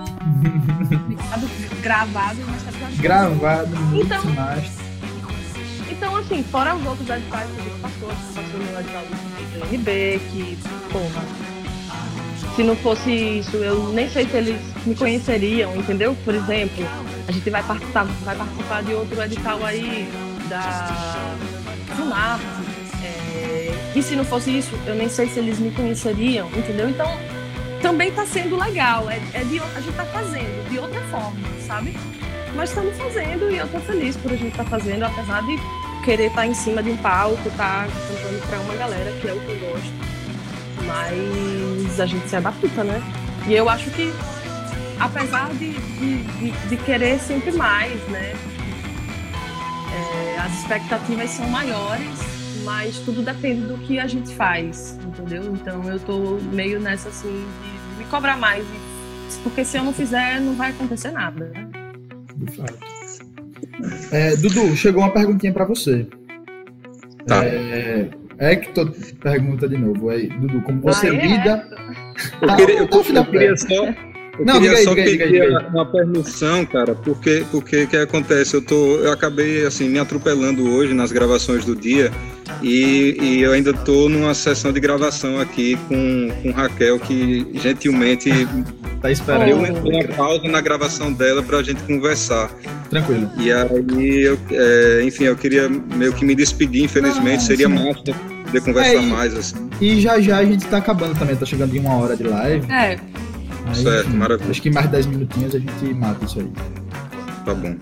[1.08, 1.48] Mixado,
[1.82, 2.96] gravado e masterizado.
[3.02, 4.90] Gravado, então, master.
[5.90, 9.04] Então, assim, fora os outros editais que a gente passou, a gente passou no edital
[9.04, 10.58] do NB, que,
[10.92, 11.59] porra,
[12.60, 16.14] se não fosse isso, eu nem sei se eles me conheceriam, entendeu?
[16.26, 16.86] Por exemplo,
[17.26, 20.12] a gente vai participar, vai participar de outro edital aí
[20.50, 21.38] da
[21.96, 22.42] FUNAP,
[23.02, 26.90] é, e se não fosse isso, eu nem sei se eles me conheceriam, entendeu?
[26.90, 27.10] Então,
[27.82, 31.98] também está sendo legal, é, é de, a gente está fazendo de outra forma, sabe?
[32.58, 35.56] Mas estamos fazendo e eu estou feliz por a gente estar tá fazendo, apesar de
[36.04, 39.30] querer estar tá em cima de um palco, estar tá cantando para uma galera, que
[39.30, 40.19] é o que eu gosto
[40.86, 43.02] mas a gente se adapta, né?
[43.48, 44.12] E eu acho que,
[45.00, 48.34] apesar de, de, de, querer sempre mais, né?
[49.92, 52.20] É, as expectativas são maiores,
[52.64, 55.44] mas tudo depende do que a gente faz, entendeu?
[55.54, 58.66] Então eu tô meio nessa assim de me cobrar mais,
[59.44, 61.52] porque se eu não fizer, não vai acontecer nada.
[61.54, 61.68] Né?
[62.36, 62.80] De fato.
[64.12, 66.08] É, Dudu, chegou uma perguntinha para você.
[67.26, 67.44] Tá.
[67.46, 68.10] É,
[68.40, 71.28] Hector pergunta de novo aí, Dudu, como você ah, é?
[71.28, 71.68] lida.
[72.42, 74.09] Eu queria, eu, eu, eu queria só.
[74.40, 78.56] Eu não, queria só diga, pedir diga, uma permissão, cara, porque porque que acontece?
[78.56, 82.10] Eu tô, eu acabei assim me atropelando hoje nas gravações do dia
[82.62, 88.30] e, e eu ainda tô numa sessão de gravação aqui com, com Raquel que gentilmente
[89.02, 89.50] tá esperando.
[89.50, 92.50] Eu uma pausa na gravação dela para a gente conversar.
[92.90, 93.30] Tranquilo.
[93.38, 97.74] E aí, eu, é, enfim, eu queria meio que me despedir, infelizmente, Não, seria sim.
[97.74, 98.16] massa
[98.50, 99.70] poder conversar é, mais, assim.
[99.80, 102.72] E já já a gente tá acabando também, tá chegando em uma hora de live.
[102.72, 102.98] É.
[103.70, 104.52] Aí, certo, enfim, maravilha.
[104.52, 106.52] Acho que mais 10 minutinhos a gente mata isso aí.
[107.46, 107.76] Tá bom.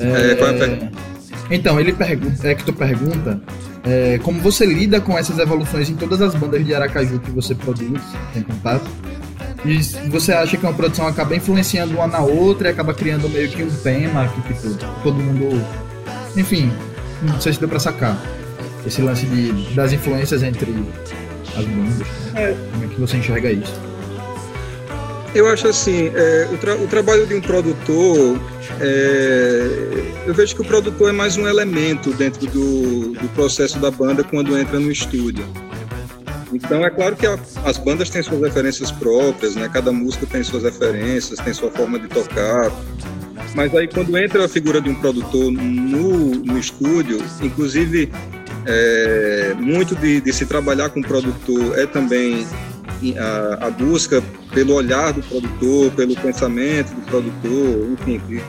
[0.00, 1.02] É, é, qual é a
[1.50, 3.40] então, ele pergunta, é que tu pergunta
[3.84, 7.54] é, como você lida com essas evoluções em todas as bandas de Aracaju que você
[7.54, 8.00] produz,
[8.32, 8.88] tem contato?
[9.64, 9.78] E
[10.08, 13.62] você acha que uma produção acaba influenciando uma na outra e acaba criando meio que
[13.62, 15.64] um tema que tipo, todo mundo.
[16.36, 16.72] Enfim,
[17.22, 18.16] não sei se deu pra sacar.
[18.84, 20.72] Esse lance de, das influências entre
[21.56, 22.06] as bandas.
[22.34, 22.56] É.
[22.72, 23.91] Como é que você enxerga isso?
[25.34, 28.38] Eu acho assim, é, o, tra o, trabalho de um produtor,
[28.80, 33.90] é, eu vejo que o produtor é mais um elemento dentro do, do processo da
[33.90, 35.44] banda quando entra no estúdio.
[36.52, 39.70] Então é claro que a, as bandas têm suas referências próprias, né?
[39.72, 42.70] Cada música tem suas referências, tem sua forma de tocar.
[43.54, 48.12] Mas aí quando entra a figura de um produtor no, no estúdio, inclusive
[48.66, 52.46] é, muito de, de, se trabalhar com o produtor é também
[53.18, 54.22] a, a, busca
[54.52, 58.40] pelo olhar do produtor, pelo pensamento do produtor, enfim.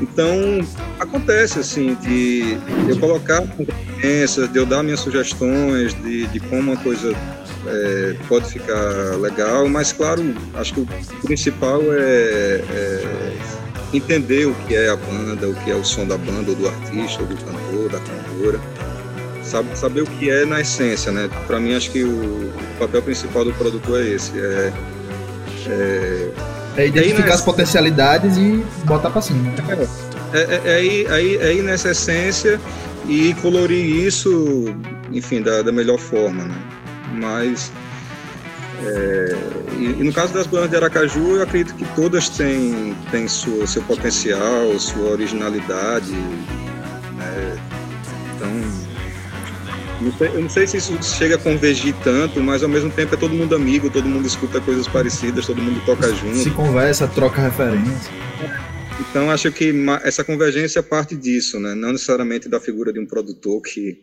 [0.00, 0.60] Então
[0.98, 2.58] acontece assim de
[2.88, 7.14] eu colocar de eu dar minhas sugestões de, de como uma coisa
[7.66, 10.86] é, pode ficar legal, mas claro, acho que o
[11.22, 13.32] principal é, é,
[13.92, 16.68] entender o que é a banda, o que é o som da banda, ou do
[16.68, 18.60] artista, ou do cantor, da cantora,
[19.52, 21.28] sabe, saber o que é na essência, né?
[21.46, 24.72] Para mim, acho que o, papel principal do produtor é esse, é,
[25.68, 26.30] é,
[26.78, 29.52] é identificar as potencialidades e botar para cima.
[30.32, 32.58] É, é, é, aí, aí, aí nessa essência
[33.06, 34.64] e colorir isso,
[35.12, 36.56] enfim, da, da melhor forma, né?
[37.14, 37.70] Mas
[38.84, 39.36] é,
[39.78, 43.66] e, e, no caso das bandas de Aracaju, eu acredito que todas têm, têm sua,
[43.66, 46.10] seu potencial, sua originalidade.
[46.10, 47.58] Né?
[50.02, 53.14] Não sei, eu não sei se isso chega a convergir tanto, mas ao mesmo tempo
[53.14, 56.36] é todo mundo amigo, todo mundo escuta coisas parecidas, todo mundo toca junto.
[56.36, 58.12] Se conversa, troca referência.
[59.00, 59.72] Então acho que
[60.02, 61.74] essa convergência parte disso, né?
[61.74, 63.98] Não necessariamente da figura de um produtor que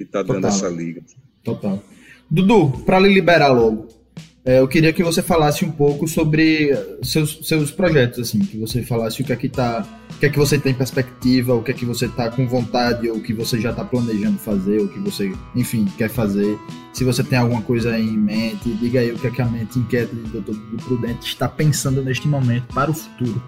[0.00, 1.02] que está dando essa liga.
[1.44, 1.82] Total.
[2.30, 3.99] Dudu, para lhe liberar logo, é,
[4.44, 9.20] eu queria que você falasse um pouco sobre seus, seus projetos, assim, que você falasse
[9.20, 11.74] o que é que tá, o que é que você tem perspectiva, o que é
[11.74, 14.98] que você tá com vontade, ou o que você já está planejando fazer, o que
[14.98, 16.58] você, enfim, quer fazer.
[16.92, 19.78] Se você tem alguma coisa em mente, diga aí o que é que a mente
[19.78, 20.84] inquieta do Dr.
[20.84, 23.42] Prudente está pensando neste momento para o futuro.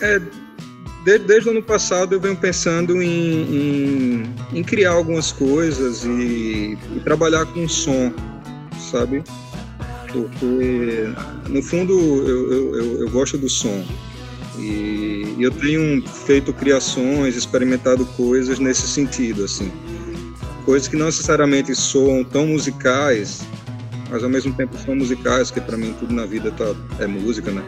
[0.00, 0.20] É,
[1.04, 6.76] desde, desde o ano passado eu venho pensando em, em, em criar algumas coisas e,
[6.96, 8.12] e trabalhar com som,
[8.90, 9.22] sabe?
[10.12, 11.12] Porque
[11.48, 13.84] no fundo eu, eu, eu gosto do som.
[14.58, 19.72] E eu tenho feito criações, experimentado coisas nesse sentido, assim,
[20.66, 23.40] coisas que não necessariamente soam tão musicais,
[24.10, 27.50] mas ao mesmo tempo são musicais, que para mim tudo na vida tá, é música,
[27.50, 27.64] né?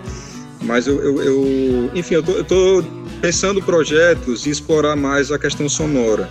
[0.62, 2.84] Mas eu, eu, eu enfim, eu tô, eu tô
[3.20, 6.28] pensando projetos e explorar mais a questão sonora,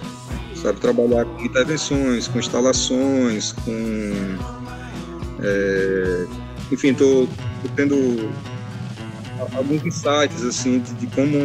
[0.61, 4.37] sabe, trabalhar com intervenções, com instalações, com
[5.41, 6.25] é,
[6.71, 7.27] enfim, estou
[7.75, 8.29] tendo
[9.55, 11.37] alguns insights assim de, de, como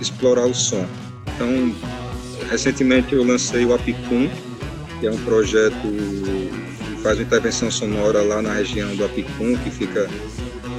[0.00, 0.86] explorar o som.
[1.34, 1.74] Então,
[2.50, 4.28] recentemente eu lancei o Apicum,
[5.00, 9.70] que é um projeto que faz uma intervenção sonora lá na região do Apicum, que
[9.70, 10.08] fica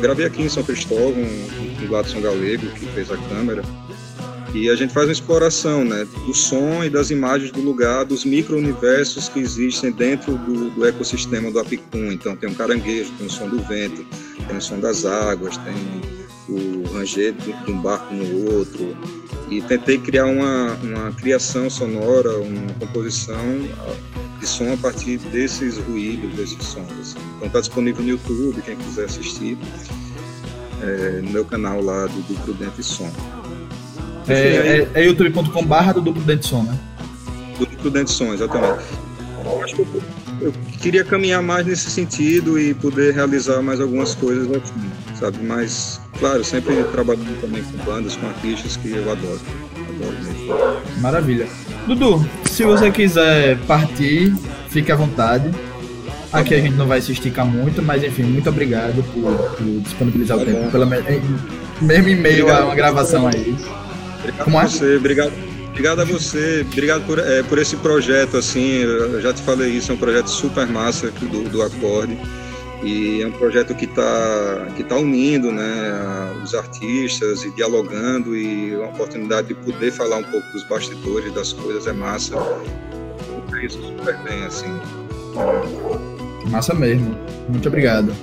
[0.02, 3.62] gravei aqui em São Cristóvão, com o Gladson Galego, que fez a câmera.
[4.54, 8.26] E a gente faz uma exploração né, do som e das imagens do lugar, dos
[8.26, 12.12] micro-universos que existem dentro do, do, ecossistema do Apicum.
[12.12, 14.06] Então, tem um caranguejo, tem o som do vento,
[14.48, 15.74] tem o som das águas, tem
[16.50, 18.96] o ranger de um barco no outro.
[19.50, 23.38] E tentei criar uma, uma criação sonora, uma composição
[24.38, 26.92] de som a partir desses ruídos, desses sons.
[27.00, 27.20] Assim.
[27.38, 29.58] Então, está disponível no YouTube, quem quiser assistir,
[30.82, 33.12] é, no meu canal lá do, do Prudente Som.
[34.32, 36.78] É, é, é youtube.com.br do Duplo Dente Som, né?
[37.58, 38.84] Do Duplo Dente Som, exatamente.
[39.44, 40.04] Eu acho que eu,
[40.42, 44.72] eu, queria caminhar mais nesse sentido e poder realizar mais algumas coisas aqui,
[45.20, 45.38] sabe?
[45.44, 49.40] Mas, claro, sempre trabalhando também com bandas, com artistas que eu adoro.
[49.90, 51.02] Adoro mesmo.
[51.02, 51.48] Maravilha.
[51.88, 54.34] Dudu, se você quiser partir,
[54.70, 55.52] fique à vontade.
[56.32, 60.38] Aqui a gente não vai se esticar muito, mas enfim, muito obrigado por, por disponibilizar
[60.38, 63.54] tá o tempo, pela, mesmo em meio a uma gravação aí.
[64.22, 65.34] Obrigado Como a você, obrigado,
[65.70, 69.92] obrigado a você, obrigado por, é, por esse projeto, assim, eu já te falei isso,
[69.92, 72.18] é um projeto super massa aqui do, do Acorde,
[72.84, 78.76] e é um projeto que está que tá unindo né, os artistas e dialogando, e
[78.76, 82.36] uma oportunidade de poder falar um pouco dos bastidores das coisas é massa,
[83.56, 84.80] é isso super bem, assim.
[86.50, 87.18] Massa mesmo,
[87.50, 88.14] muito obrigado.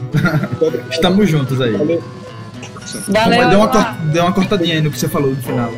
[0.90, 1.72] Estamos juntos aí.
[1.72, 2.03] Valeu.
[3.09, 3.82] Valeu, deu, uma,
[4.12, 5.70] deu uma cortadinha aí no que você falou no final.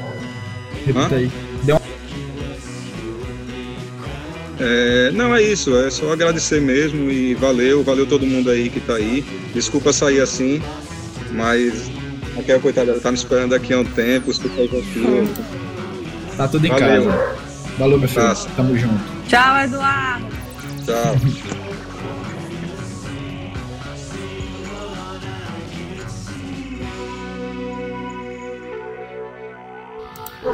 [0.87, 1.31] Repita aí.
[1.65, 1.83] Deu uma...
[4.61, 5.75] É, não, é isso.
[5.77, 7.83] É só agradecer mesmo e valeu.
[7.83, 9.25] Valeu todo mundo aí que tá aí.
[9.55, 10.63] Desculpa sair assim,
[11.33, 11.91] mas
[12.39, 14.33] aquela coitada tá me esperando aqui há um tempo.
[14.33, 15.29] Tu hum.
[16.37, 17.07] Tá tudo em valeu.
[17.07, 17.37] casa.
[17.79, 18.35] Valeu, meu filho.
[18.57, 19.01] Tamo junto.
[19.29, 20.27] Tchau, Eduardo.
[20.85, 21.60] Tchau.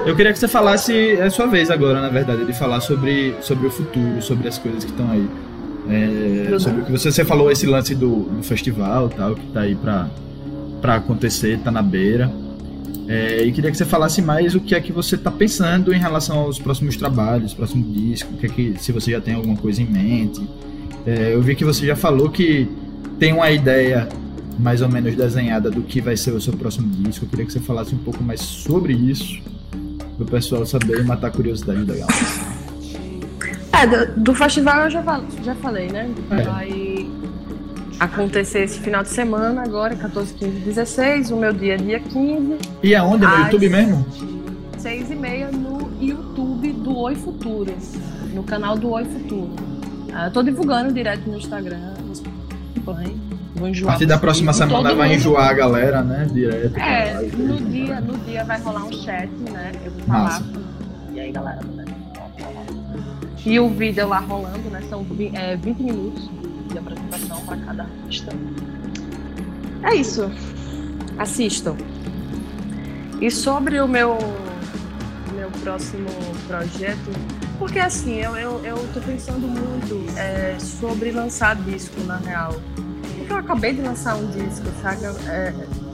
[0.05, 3.34] Eu queria que você falasse, é a sua vez agora, na verdade, de falar sobre,
[3.40, 5.28] sobre o futuro, sobre as coisas que estão aí.
[5.88, 9.61] É, sobre o que você, você falou, esse lance do, do festival tal, que está
[9.61, 12.30] aí para acontecer, está na beira.
[13.09, 15.99] É, e queria que você falasse mais o que é que você está pensando em
[15.99, 19.57] relação aos próximos trabalhos, próximo disco, o que é que, se você já tem alguma
[19.57, 20.40] coisa em mente.
[21.07, 22.68] É, eu vi que você já falou que
[23.18, 24.09] tem uma ideia
[24.59, 27.24] mais ou menos desenhada do que vai ser o seu próximo disco.
[27.24, 29.55] Eu queria que você falasse um pouco mais sobre isso
[30.18, 32.56] do pessoal saber matar a curiosidade da galera.
[33.72, 36.10] É, do, do, festival eu já, já falei, né?
[36.30, 36.42] É.
[36.42, 37.10] Vai
[38.00, 41.30] acontecer esse final de semana agora, 14, 15, 16.
[41.30, 42.58] O meu dia é dia 15.
[42.82, 43.26] E aonde?
[43.26, 44.06] No YouTube mesmo?
[44.78, 47.74] 6 e meia no YouTube do Oi Futuro.
[48.32, 49.54] No canal do Oi Futuro.
[50.12, 53.25] Ah, eu tô divulgando direto no Instagram, Spotify.
[53.57, 53.90] Vou enjoar.
[53.90, 55.18] A partir da próxima semana vai mundo.
[55.18, 56.28] enjoar a galera, né?
[56.30, 56.76] Direto.
[56.78, 59.72] É, no dia, no dia vai rolar um chat, né?
[59.84, 60.24] Eu vou falar.
[60.24, 60.44] Massa.
[61.12, 61.61] E aí, galera?
[61.74, 61.84] Né?
[63.46, 64.82] E o vídeo lá rolando, né?
[64.90, 66.30] São é, 20 minutos
[66.70, 68.32] de apresentação para cada artista.
[69.84, 70.30] É isso.
[71.16, 71.76] Assistam.
[73.20, 74.18] E sobre o meu,
[75.34, 76.09] meu próximo
[76.46, 77.11] projeto,
[77.59, 82.54] porque assim, eu, eu, eu tô pensando muito é, sobre lançar disco, na real
[83.37, 85.05] eu acabei de lançar um disco, sabe?
[85.28, 85.53] É,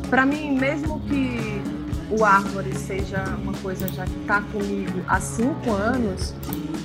[0.08, 1.62] pra mim, mesmo que.
[2.10, 6.34] o Árvore seja uma coisa já que está comigo há cinco anos,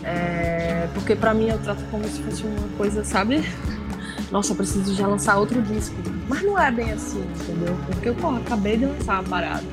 [0.04, 3.44] é, porque para mim eu trato como se fosse uma coisa, sabe?
[4.32, 5.96] Nossa, eu preciso já lançar outro disco.
[6.28, 7.78] Mas não é bem assim, entendeu?
[7.86, 9.64] Porque eu pô, acabei de lançar a parada.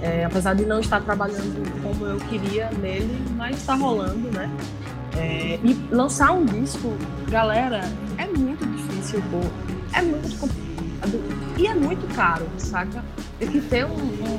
[0.00, 4.48] É, apesar de não estar trabalhando como eu queria nele, mas está rolando, né?
[5.16, 6.92] É, e lançar um disco,
[7.28, 7.80] galera,
[8.16, 9.40] é muito difícil, pô.
[9.92, 10.68] É muito complicado
[11.56, 13.04] e é muito caro, saca?
[13.38, 14.38] Tem que ter um, um,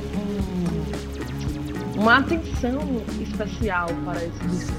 [1.96, 4.72] um, uma atenção especial para esse disco.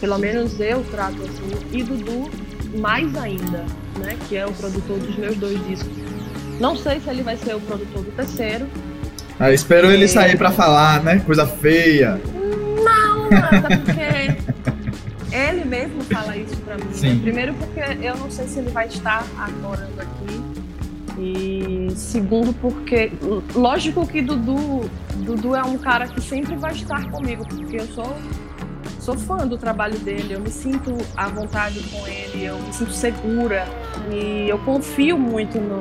[0.00, 2.30] Pelo menos eu trato assim, e Dudu
[2.78, 3.64] mais ainda,
[3.98, 4.16] né?
[4.28, 5.92] Que é o produtor dos meus dois discos.
[6.60, 8.68] Não sei se ele vai ser o produtor do terceiro,
[9.42, 11.22] ah, espero ele sair pra falar, né?
[11.24, 12.20] Coisa feia.
[12.84, 14.39] Não, até porque
[15.32, 17.20] ele mesmo fala isso pra mim.
[17.20, 20.40] Primeiro porque eu não sei se ele vai estar agora aqui.
[21.18, 23.12] E segundo porque,
[23.54, 28.16] lógico que Dudu, Dudu é um cara que sempre vai estar comigo, porque eu sou
[29.00, 32.92] sou fã do trabalho dele, eu me sinto à vontade com ele, eu me sinto
[32.92, 33.66] segura
[34.12, 35.80] e eu confio muito no,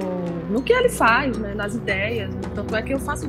[0.50, 2.34] no que ele faz, né, nas ideias.
[2.56, 3.28] Tanto é que eu faço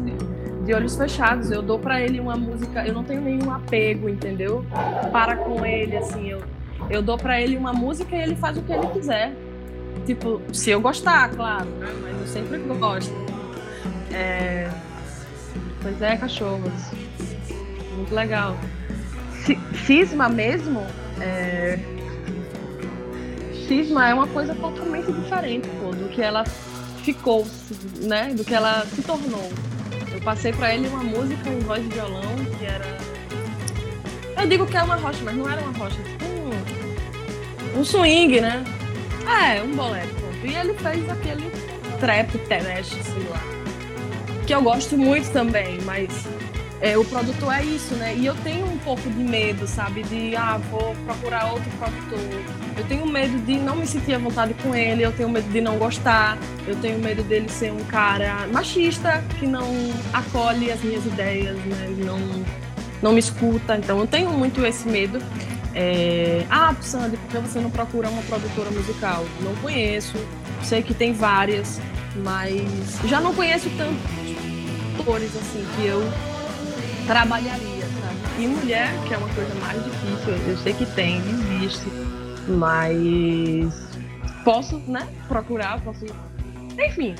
[0.70, 4.64] de, olhos fechados, eu dou para ele uma música, eu não tenho nenhum apego, entendeu?
[5.10, 6.42] Para com ele, assim, eu,
[6.88, 9.32] eu dou para ele uma música e ele faz o que ele quiser.
[10.06, 11.92] Tipo, se eu gostar, claro, né?
[12.02, 13.12] mas eu sempre gosto.
[14.12, 14.70] É...
[15.82, 16.92] Pois é, cachorros.
[17.96, 18.56] Muito legal.
[19.86, 20.86] Cisma mesmo,
[21.20, 21.80] é...
[23.66, 26.44] Cisma é uma coisa totalmente diferente pô, do que ela
[27.02, 27.44] ficou,
[28.02, 28.32] né?
[28.34, 29.50] Do que ela se tornou.
[30.20, 32.98] Eu passei para ele uma música em voz de violão que era.
[34.38, 38.38] Eu digo que é uma rocha, mas não era uma rocha, tipo um, um swing,
[38.38, 38.62] né?
[39.26, 40.10] É, um bolero.
[40.44, 41.50] E ele fez aquele
[41.98, 43.40] trap terrestre, sei lá.
[44.46, 46.10] Que eu gosto muito também, mas
[46.82, 48.14] é, o produtor é isso, né?
[48.14, 50.02] E eu tenho um pouco de medo, sabe?
[50.02, 52.59] De, ah, vou procurar outro produtor.
[52.80, 55.60] Eu tenho medo de não me sentir à vontade com ele, eu tenho medo de
[55.60, 59.66] não gostar, eu tenho medo dele ser um cara machista, que não
[60.14, 61.94] acolhe as minhas ideias, né?
[61.98, 62.18] Não,
[63.02, 63.76] não me escuta.
[63.76, 65.20] Então eu tenho muito esse medo.
[65.74, 66.46] É...
[66.48, 69.26] Ah, Sandy, por que você não procura uma produtora musical?
[69.42, 70.16] Não conheço,
[70.62, 71.78] sei que tem várias,
[72.16, 74.00] mas já não conheço tantos
[74.98, 76.02] atores assim que eu
[77.06, 78.42] trabalharia, sabe?
[78.42, 81.86] E mulher, que é uma coisa mais difícil, eu sei que tem, existe,
[82.48, 83.72] mas
[84.44, 86.04] posso, né, procurar, posso.
[86.78, 87.14] Enfim.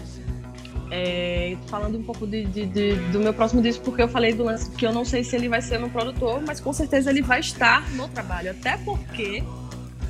[0.93, 4.43] É, falando um pouco de, de, de, do meu próximo disco, porque eu falei do
[4.43, 7.23] lance que eu não sei se ele vai ser meu produtor, mas com certeza ele
[7.23, 8.51] vai estar no trabalho.
[8.51, 9.45] Até porque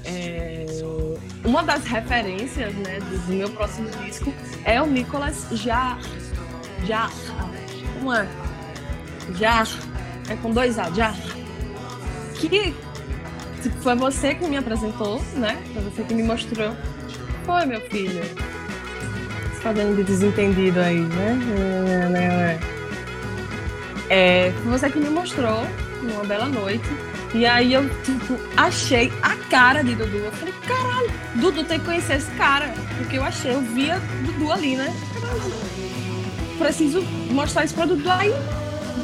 [0.07, 0.65] é,
[1.45, 4.33] uma das referências né, do, meu próximo disco
[4.65, 6.09] é o Nicolas Jarre.
[6.87, 7.15] Jarre.
[7.99, 8.27] Como é?
[9.35, 9.65] já
[10.29, 11.15] é com dois A, já
[12.35, 12.75] que
[13.61, 15.63] tipo, foi você que me apresentou, né?
[15.73, 16.75] Foi você que me mostrou.
[17.45, 18.23] Foi, meu filho.
[18.23, 22.59] Você fazendo de desentendido aí, né?
[24.09, 25.67] É, foi você que me mostrou
[26.03, 26.89] numa bela noite.
[27.33, 30.17] E aí eu, tipo, achei a cara de Dudu.
[30.17, 32.75] Eu falei, caralho, Dudu tem que conhecer esse cara.
[32.99, 34.93] Porque eu achei, eu via Dudu ali, né?
[36.59, 38.33] Preciso mostrar esse produto aí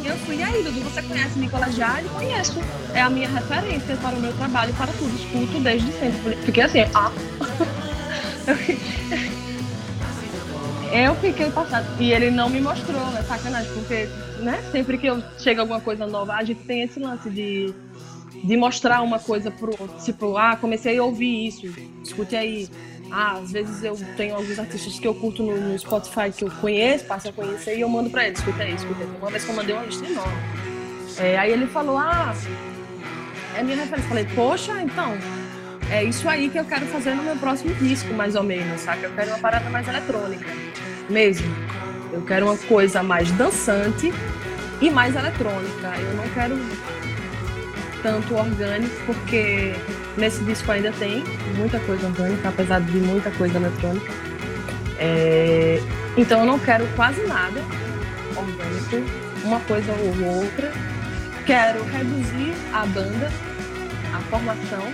[0.07, 2.09] eu fui, e aí, Dudu, você conhece Nicolas Jade?
[2.09, 2.61] Conheço.
[2.95, 5.15] É a minha referência para o meu trabalho, para tudo.
[5.15, 6.37] Escuto desde sempre.
[6.37, 7.11] Fiquei assim, ah.
[10.93, 11.87] eu fiquei passado.
[12.01, 14.09] E ele não me mostrou, é sacanagem, porque,
[14.41, 17.75] né, sempre que eu chego alguma coisa nova, a gente tem esse lance de,
[18.43, 19.97] de mostrar uma coisa pro outro.
[20.05, 21.67] Tipo, ah, comecei a ouvir isso,
[22.03, 22.69] escute aí.
[23.11, 26.51] Ah, às vezes eu tenho alguns artistas que eu curto no, no Spotify que eu
[26.61, 29.09] conheço, passo a conhecer e eu mando pra ele, escuta aí, escuta aí.
[29.21, 30.39] Uma vez que eu mandei uma lista enorme.
[31.19, 32.35] É, aí ele falou, ah,
[33.57, 34.09] é minha referência.
[34.09, 35.17] Falei, poxa, então,
[35.91, 39.05] é isso aí que eu quero fazer no meu próximo disco, mais ou menos, sabe?
[39.05, 40.47] Eu quero uma parada mais eletrônica,
[41.09, 41.47] mesmo.
[42.13, 44.13] Eu quero uma coisa mais dançante
[44.81, 45.95] e mais eletrônica.
[45.99, 46.59] Eu não quero
[48.03, 49.75] tanto orgânico, porque
[50.17, 51.23] nesse disco ainda tem
[51.57, 54.13] muita coisa orgânica, apesar de muita coisa eletrônica.
[54.99, 55.81] É...
[56.17, 57.61] Então eu não quero quase nada
[58.35, 59.11] orgânico,
[59.45, 60.73] uma coisa ou outra.
[61.45, 63.31] Quero reduzir a banda,
[64.13, 64.93] a formação.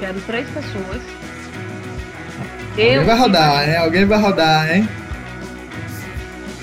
[0.00, 1.02] Quero três pessoas.
[2.70, 3.76] Alguém eu vai rodar, hein?
[3.76, 4.88] Alguém vai rodar, hein?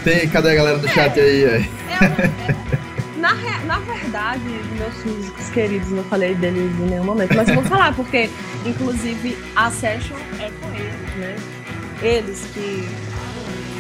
[0.04, 1.44] Tem, cadê a galera do é, chat aí?
[1.46, 2.78] É, é,
[3.22, 4.42] na, na verdade,
[4.78, 8.30] meus músicos queridos, não falei deles em nenhum momento, mas eu vou falar, porque,
[8.66, 11.36] inclusive, a session é com eles, né?
[12.02, 12.90] Eles que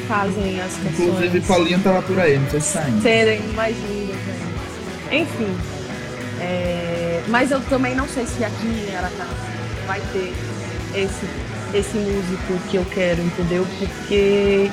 [0.08, 1.00] fazem as canções.
[1.00, 3.02] Inclusive, Paulinho tava por aí, não sei se saindo.
[3.02, 4.52] Serem mais lindas, né?
[5.12, 5.58] Enfim.
[6.40, 9.30] É, mas eu também não sei se aqui em Aracaju
[9.88, 10.34] vai ter
[10.96, 11.26] esse,
[11.74, 13.66] esse músico que eu quero, entendeu?
[13.80, 14.70] Porque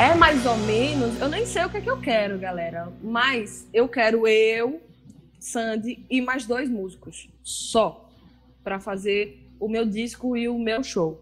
[0.00, 1.20] é mais ou menos.
[1.20, 2.90] Eu nem sei o que é que eu quero, galera.
[3.02, 4.80] Mas eu quero eu,
[5.38, 7.28] Sandy e mais dois músicos.
[7.42, 8.08] Só.
[8.64, 11.20] para fazer o meu disco e o meu show.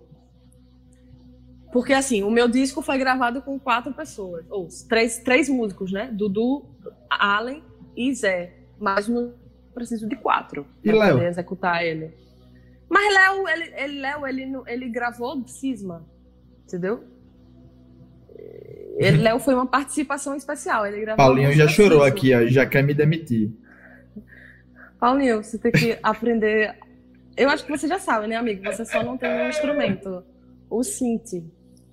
[1.72, 6.08] Porque, assim, o meu disco foi gravado com quatro pessoas, ou três, três músicos, né?
[6.12, 6.64] Dudu,
[7.08, 7.62] Allen
[7.96, 8.54] e Zé.
[8.78, 9.34] Mas não
[9.74, 12.12] preciso de quatro para poder executar ele.
[12.88, 16.04] Mas Léo, ele, ele, Léo, ele, ele gravou Cisma,
[16.64, 17.17] entendeu?
[18.98, 20.86] Ele, Léo foi uma participação especial.
[20.86, 23.50] Ele gravou Paulinho já chorou aqui, ó, já quer me demitir.
[24.98, 26.76] Paulinho, você tem que aprender.
[27.36, 28.64] Eu acho que você já sabe, né, amigo?
[28.64, 30.24] Você só não tem um instrumento,
[30.68, 31.44] o synth.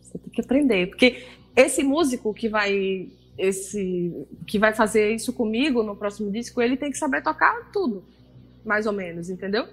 [0.02, 1.24] Você tem que aprender, porque
[1.56, 6.90] esse músico que vai esse que vai fazer isso comigo no próximo disco, ele tem
[6.90, 8.04] que saber tocar tudo,
[8.64, 9.68] mais ou menos, entendeu?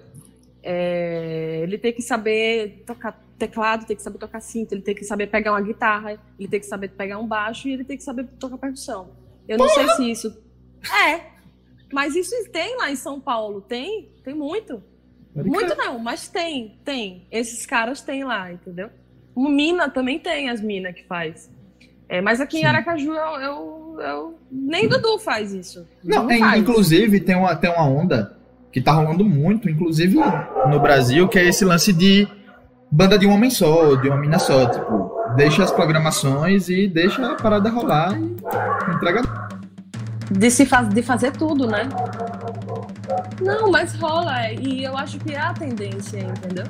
[0.61, 5.03] É, ele tem que saber tocar teclado, tem que saber tocar synth, ele tem que
[5.03, 8.03] saber pegar uma guitarra, ele tem que saber pegar um baixo e ele tem que
[8.03, 9.09] saber tocar percussão.
[9.47, 10.37] Eu não sei se isso
[11.07, 11.21] é,
[11.91, 14.81] mas isso tem lá em São Paulo, tem, tem muito.
[15.35, 17.27] Muito não, mas tem, tem.
[17.31, 18.89] Esses caras têm lá, entendeu?
[19.35, 21.51] O Mina também tem as minas que faz.
[22.07, 22.63] É, mas aqui Sim.
[22.63, 25.87] em Aracaju eu, eu, eu- nem Dudu faz isso.
[26.03, 26.61] Não, é, faz.
[26.61, 28.37] inclusive tem uma, tem uma onda
[28.71, 30.17] que tá rolando muito, inclusive
[30.69, 32.27] no Brasil, que é esse lance de
[32.93, 34.67] banda de um homem só, de uma mina só.
[34.67, 39.23] Tipo, deixa as programações e deixa a parada rolar e entrega.
[40.29, 41.89] de se faz, de fazer tudo, né?
[43.41, 46.65] Não, mas rola e eu acho que é a tendência, entendeu?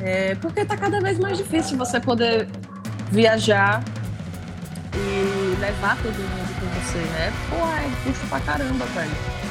[0.00, 2.48] É, porque tá cada vez mais difícil você poder
[3.10, 3.82] viajar
[4.94, 7.32] e levar todo mundo com você, né?
[7.50, 9.10] Pô, é custo pra caramba, velho.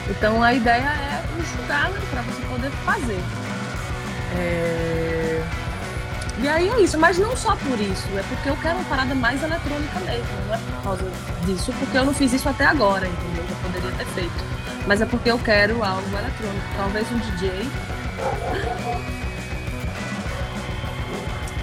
[0.10, 2.00] Então a ideia é enxugar, né?
[2.12, 3.20] Pra você poder fazer.
[4.38, 5.25] É,
[6.42, 9.16] E aí é isso, mas não só por isso, é porque eu quero uma parada
[9.16, 11.12] mais eletrônica mesmo, não é por causa
[11.46, 13.46] disso, porque eu não fiz isso até agora, entendeu?
[13.50, 14.56] Eu poderia ter feito.
[14.86, 17.70] Mas é porque eu quero algo eletrônico, talvez um DJ.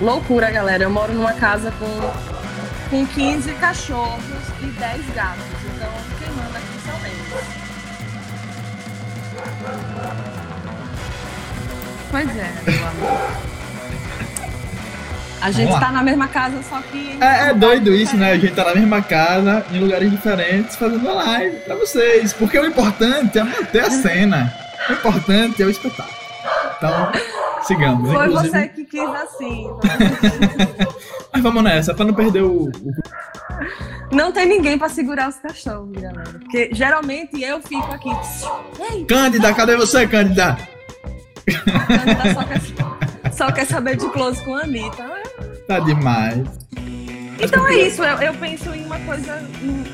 [0.00, 0.82] Loucura, galera.
[0.82, 4.24] Eu moro numa casa com, com 15 cachorros
[4.60, 5.44] e 10 gatos.
[5.76, 7.62] Então, quem manda aqui são eles.
[12.10, 13.51] Pois é, meu amor.
[15.43, 15.86] A gente Vamos lá.
[15.86, 17.18] tá na mesma casa, só que.
[17.20, 18.30] É, é doido isso, né?
[18.32, 22.32] A gente tá na mesma casa, em lugares diferentes, fazendo uma live pra vocês.
[22.32, 24.55] Porque o importante é manter a cena.
[24.88, 26.16] O importante é o espetáculo.
[26.78, 27.12] Então,
[27.64, 28.12] sigamos.
[28.12, 29.66] Foi Inclusive- você que quis assim.
[31.32, 32.72] Mas vamos nessa, pra não perder o, o
[34.12, 36.38] Não tem ninguém pra segurar os cachorros, galera.
[36.38, 38.11] Porque geralmente eu fico aqui.
[38.93, 40.57] Ei, Cândida, cadê você, Cândida?
[41.47, 45.21] Cândida só quer, só quer saber de close com a Anitta.
[45.66, 46.46] Tá demais.
[47.40, 49.84] Então é isso, eu, eu penso em uma coisa hum,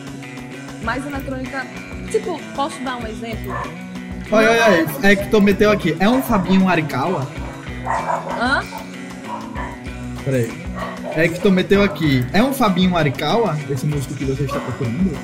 [0.82, 1.66] mais eletrônica.
[2.10, 3.54] Tipo, posso dar um exemplo?
[4.30, 4.86] Olha, olha aí.
[5.02, 5.96] É que tu meteu aqui.
[5.98, 7.26] É um Fabinho Arikawa?
[8.40, 8.62] Hã?
[10.24, 10.50] Peraí.
[11.14, 12.26] É que tu meteu aqui.
[12.32, 13.56] É um Fabinho Arikawa?
[13.70, 15.16] Esse músico que você está procurando?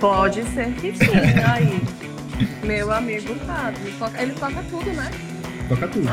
[0.00, 1.10] Pode ser que sim,
[1.46, 1.82] aí.
[2.64, 3.92] Meu amigo Fábio.
[4.18, 5.10] Ele toca tudo, né?
[5.68, 6.08] Toca tudo.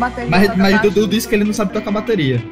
[0.00, 0.80] Bateria, Mas, mas.
[0.80, 2.42] Dudu disse que ele não sabe tocar bateria.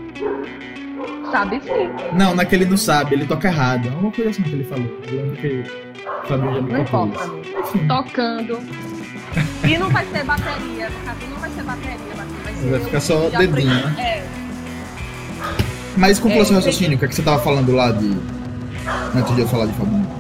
[1.33, 1.91] Sabe sim.
[2.13, 3.89] Não, não é que ele não sabe, ele toca errado.
[3.89, 4.87] É uma coisa assim que ele falou.
[5.09, 5.65] Eu lembro que
[6.27, 7.31] Fabinho já me Não importa,
[7.89, 8.59] Tocando.
[9.63, 12.71] E não vai ser bateria, no caso, não vai ser bateria, vai ser.
[12.71, 13.95] Vai ficar só de dedinho, né?
[13.99, 14.27] É.
[15.97, 18.17] Mas conclua É, seu eu raciocínio, o que, é que você tava falando lá de.
[19.15, 20.18] Antes de eu falar de Fabinho.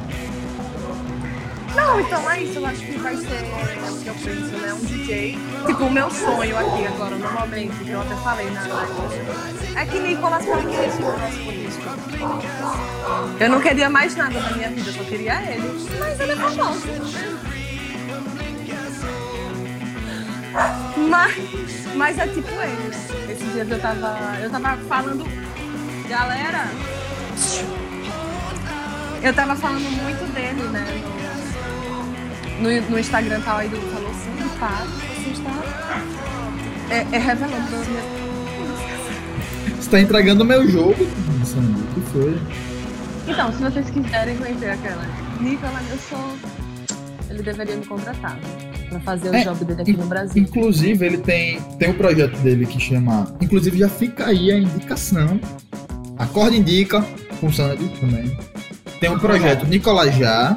[1.75, 4.73] Não, então é isso, eu acho que vai ser é o que eu penso, né?
[4.73, 5.39] Um DJ.
[5.67, 8.93] Tipo, o meu sonho aqui agora, normalmente, que eu até falei na live,
[9.77, 11.89] é que Nicolas o nosso político.
[13.41, 15.89] Eu não queria mais nada na minha vida, eu só queria ele.
[15.99, 16.89] Mas ele é famoso.
[21.09, 23.33] Mas, mas é tipo ele?
[23.33, 24.37] Esses dias eu tava.
[24.41, 25.25] Eu tava falando.
[26.09, 26.65] Galera,
[29.23, 31.18] eu tava falando muito dele, né?
[32.61, 35.51] No, no, Instagram tal, aí ele falou assim, para, você está
[36.91, 38.05] é, é revelando minhas
[39.81, 41.07] Você tá entregando o meu jogo,
[41.45, 41.81] Sandy.
[41.81, 42.39] O que foi?
[43.29, 45.05] Então, se vocês quiserem conhecer aquela
[45.41, 46.37] Nicolas, eu sou.
[47.31, 48.41] Ele deveria me contratar né?
[48.89, 50.43] pra fazer o É, job dele aqui no Brasil.
[50.43, 53.33] Inclusive, ele tem, tem um projeto dele que chama.
[53.41, 55.39] Inclusive, já fica aí a indicação
[56.19, 57.05] Acorda Indica,
[57.41, 58.37] com Sandy também.
[58.99, 60.57] Tem um projeto Nicolajá,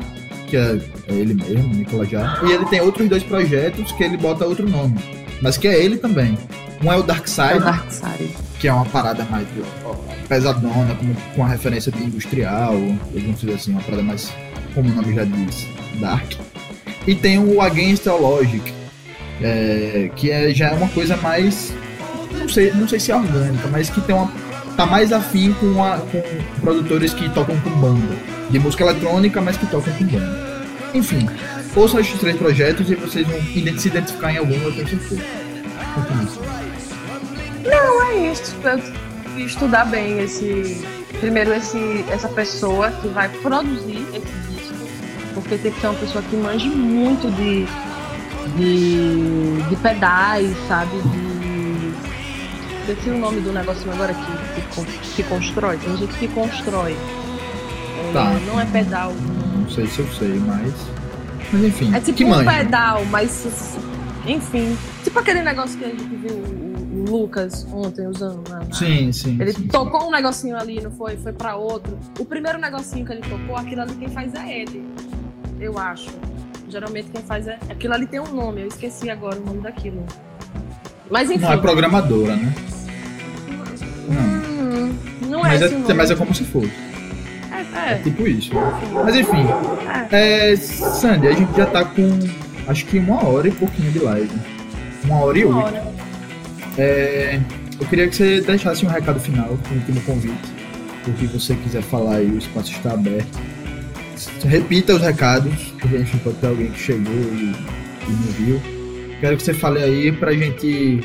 [0.51, 0.77] que é
[1.07, 2.41] ele mesmo, Nicolajá.
[2.43, 4.99] E ele tem outros dois projetos que ele bota outro nome.
[5.41, 6.37] Mas que é ele também.
[6.83, 8.35] Um é o Dark Side, É o Dark Side.
[8.59, 9.47] que é uma parada mais
[9.85, 9.93] ó,
[10.27, 12.73] pesadona, com, com a referência de industrial,
[13.13, 14.31] vamos dizer assim, uma parada mais,
[14.75, 15.67] como o nome já diz,
[16.01, 16.33] dark.
[17.07, 18.73] E tem o Against All Logic,
[19.41, 21.73] é, que é, já é uma coisa mais,
[22.37, 24.31] não sei, não sei se é orgânica, mas que tem uma,
[24.81, 26.21] tá mais afim com, a, com
[26.59, 28.15] produtores que tocam com banda,
[28.49, 30.65] de música eletrônica, mas que tocam com banda.
[30.93, 31.29] Enfim,
[31.75, 35.21] ouçam esses três projetos e vocês vão se identificar em algum, eu tenho certeza.
[35.93, 36.27] Continue.
[37.63, 38.55] É isso.
[39.37, 40.83] Eu estudar bem esse.
[41.19, 44.87] Primeiro, esse, essa pessoa que vai produzir esse disco.
[45.35, 47.67] Porque tem que ser uma pessoa que manje muito de.
[48.57, 50.97] de, de pedais, sabe?
[51.01, 51.30] De.
[52.87, 55.77] Esqueci o nome do negocinho agora que, que, con- que constrói.
[55.77, 56.93] Tem gente que constrói.
[56.93, 58.33] É, Tá.
[58.47, 59.13] Não é pedal.
[59.13, 60.73] Não sei se eu sei, mas.
[61.53, 62.51] Mas enfim, É tipo que um manja.
[62.51, 63.77] pedal, mas.
[64.25, 64.77] Enfim.
[65.03, 66.71] Tipo aquele negócio que a gente viu o,
[67.09, 69.37] Lucas ontem usando na, na- Sim, sim.
[69.39, 71.15] Ele sim, tocou um negocinho ali, não foi?
[71.17, 71.97] Foi pra outro.
[72.19, 74.85] O primeiro negocinho que ele tocou, aquilo ali quem faz é ele.
[75.59, 76.09] Eu acho.
[76.69, 77.57] Geralmente quem faz é.
[77.69, 80.05] Aquilo ali tem um nome, eu esqueci agora o nome daquilo.
[81.11, 81.41] Mas enfim.
[81.43, 82.53] Não é programadora, né?
[84.09, 84.21] Não.
[84.21, 84.93] Hum,
[85.29, 86.71] não é Mas é, mas é como se fosse.
[87.75, 88.51] É, É tipo isso.
[89.03, 89.45] Mas enfim.
[90.11, 90.51] é.
[90.51, 92.19] É, Sandy, a gente já tá com
[92.67, 94.31] acho que uma hora e pouquinho de live.
[95.03, 95.75] Uma hora e Uma oito.
[95.75, 95.91] hora.
[96.77, 97.39] É,
[97.79, 100.61] eu queria que você deixasse um recado final, um último convite.
[101.07, 103.39] O que você quiser falar aí, o espaço está aberto.
[104.45, 107.55] Repita os recados, porque enfim, pode ter alguém que chegou e,
[108.07, 108.61] e não viu.
[109.21, 110.99] Quero que você fale aí pra gente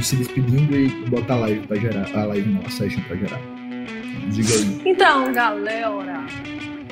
[0.00, 3.40] se despedindo e botar a live pra gerar, a live não, a session pra gerar.
[4.28, 4.82] Diga aí.
[4.86, 6.24] Então, galera.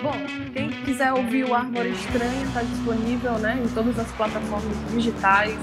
[0.02, 0.16] Bom,
[0.52, 5.56] quem quiser ouvir o Árvore Estranha está disponível né, em todas as plataformas digitais.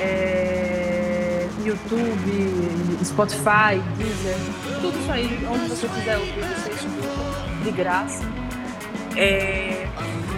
[0.00, 4.36] é, YouTube, Spotify, Deezer,
[4.80, 8.24] tudo isso aí, onde você quiser ouvir, você escuta de graça.
[9.16, 9.86] É,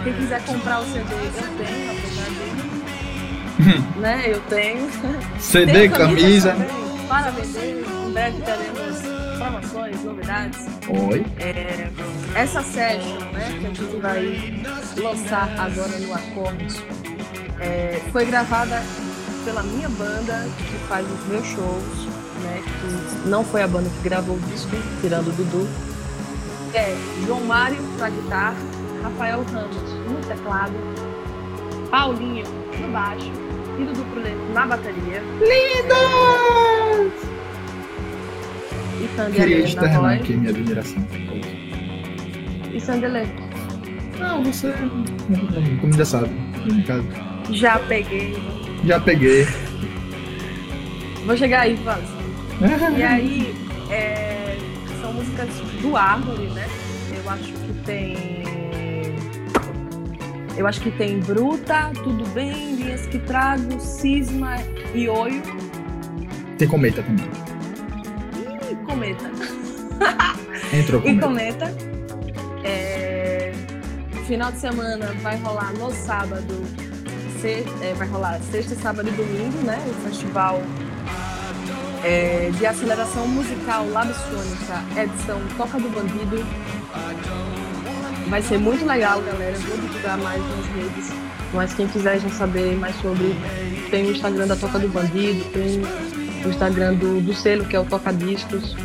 [0.03, 2.78] quem quiser comprar o CD, eu tenho, apesar de.
[3.99, 4.89] né, eu tenho.
[5.39, 6.51] CD, Tenho camisa.
[6.51, 7.85] também para vender.
[8.07, 10.65] Em breve teremos promoções, novidades.
[10.87, 11.25] Oi.
[11.39, 11.89] É,
[12.35, 14.63] essa session né, que a gente vai
[14.97, 16.81] lançar agora no Acordes
[17.59, 18.81] é, foi gravada
[19.43, 22.05] pela minha banda que faz os meus shows,
[22.43, 25.67] né, que não foi a banda que gravou o disco, tirando o Dudu.
[26.73, 26.95] É
[27.25, 28.57] João Mário na guitarra,
[29.03, 30.73] Rafael Ramos no teclado,
[31.89, 32.45] Paulinho
[32.79, 33.48] no baixo
[33.79, 35.23] e Dudu Proleto na bateria.
[39.01, 41.07] E Sandy Queria externar aqui minha admiração.
[42.73, 43.25] E Sandelê.
[44.19, 44.73] Não, você.
[45.79, 46.29] Como já sabe.
[47.51, 48.37] Já peguei.
[48.83, 49.47] Já peguei.
[51.25, 52.03] Vou chegar aí, Vaz.
[52.97, 53.55] E aí,
[53.89, 54.57] é,
[55.01, 55.47] são músicas
[55.81, 56.67] do Árvore, né?
[57.15, 58.38] Eu acho que tem.
[60.59, 64.57] Eu acho que tem Bruta, Tudo Bem, Linhas que Trago, Cisma
[64.93, 65.41] e Oio
[66.57, 67.25] Tem cometa também.
[68.69, 69.31] e Cometa.
[70.75, 71.67] Entrou E cometa.
[71.67, 71.89] Cometa.
[72.65, 73.53] É,
[74.27, 76.53] Final de semana vai rolar no sábado,
[77.41, 79.81] se- é, vai rolar sexta, sábado e domingo, né?
[79.87, 80.61] O festival
[82.03, 86.45] é, de aceleração musical Labsônica, edição Toca do Bandido.
[88.29, 89.57] Vai ser muito legal, galera.
[89.57, 91.11] Vou divulgar mais nas redes.
[91.51, 93.35] Mas quem quiser já saber mais sobre,
[93.89, 95.81] tem o Instagram da Toca do Bandido, tem
[96.45, 98.75] o Instagram do, do selo, que é o Toca Discos.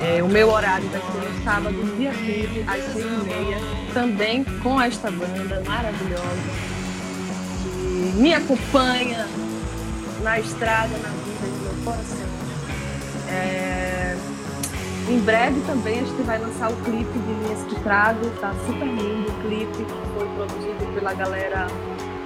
[0.00, 5.10] É, o meu horário vai ser no sábado, dia 15, às 6h30, também com esta
[5.10, 6.74] banda maravilhosa
[7.62, 9.26] que me acompanha
[10.22, 12.18] na estrada, na vida do meu coração.
[13.28, 13.93] É,
[15.08, 18.86] em breve também a gente vai lançar o clipe de Linhas que Trago, tá super
[18.86, 21.66] lindo o clipe que foi produzido pela galera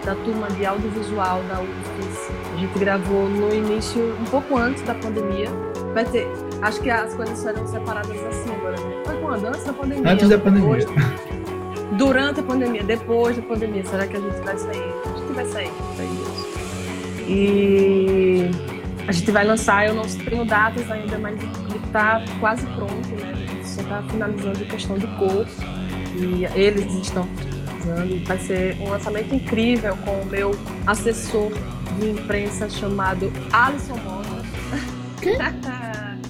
[0.04, 2.30] da turma de audiovisual da UFES.
[2.54, 5.48] A gente gravou no início, um pouco antes da pandemia.
[5.92, 6.26] Vai ter,
[6.62, 9.02] acho que as coisas serão separadas assim agora, né?
[9.04, 9.46] Foi quando?
[9.46, 10.12] Antes da pandemia.
[10.12, 10.76] Antes da pandemia.
[10.86, 11.28] Depois-
[11.98, 14.94] durante a pandemia, depois da pandemia, será que a gente vai sair?
[15.04, 16.48] A gente vai sair, vai isso.
[17.26, 18.50] E
[19.06, 21.38] a gente vai lançar, eu não tenho datas ainda, mas
[21.88, 23.32] o clipe tá quase pronto, né?
[23.32, 25.46] A gente só tá finalizando a questão de cor
[26.14, 27.26] e eles estão
[27.80, 28.24] finalizando.
[28.24, 30.50] Vai ser um lançamento incrível com o meu
[30.86, 31.52] assessor
[31.98, 34.28] de imprensa chamado Alisson Mota.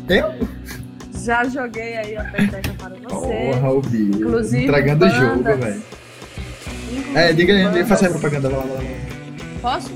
[0.09, 0.49] Eu?
[1.25, 3.53] Já joguei aí a peteca para você.
[3.53, 4.19] Porra, o bicho.
[4.19, 5.83] Inclusive, Entregando o jogo, velho.
[7.15, 8.49] É, diga aí, faça a propaganda.
[8.49, 8.83] Lá, vai lá.
[9.61, 9.91] Posso?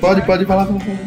[0.00, 0.66] Pode, pode falar.
[0.66, 0.98] fala, fala.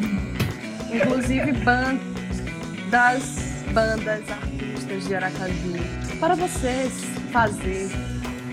[0.93, 5.73] inclusive bandas, bandas, artistas de Aracaju,
[6.19, 6.91] para vocês
[7.31, 7.89] fazer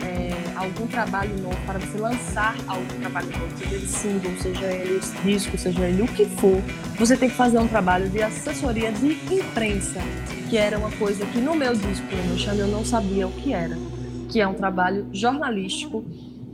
[0.03, 5.01] é, algum trabalho novo, para você lançar algum trabalho novo, seja ele single, seja ele
[5.25, 6.63] disco, seja ele o que for,
[6.97, 10.01] você tem que fazer um trabalho de assessoria de imprensa,
[10.49, 13.53] que era uma coisa que no meu disco, no chame, eu não sabia o que
[13.53, 13.77] era,
[14.29, 16.05] que é um trabalho jornalístico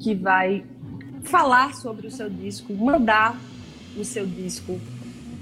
[0.01, 0.65] que vai
[1.23, 3.39] falar sobre o seu disco, mandar
[3.97, 4.81] o seu disco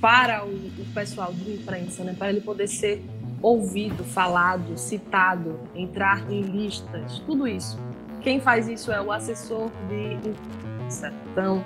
[0.01, 3.01] para o, o pessoal de imprensa, né, para ele poder ser
[3.43, 7.78] ouvido, falado, citado, entrar em listas, tudo isso.
[8.23, 11.12] Quem faz isso é o assessor de imprensa.
[11.31, 11.64] Então,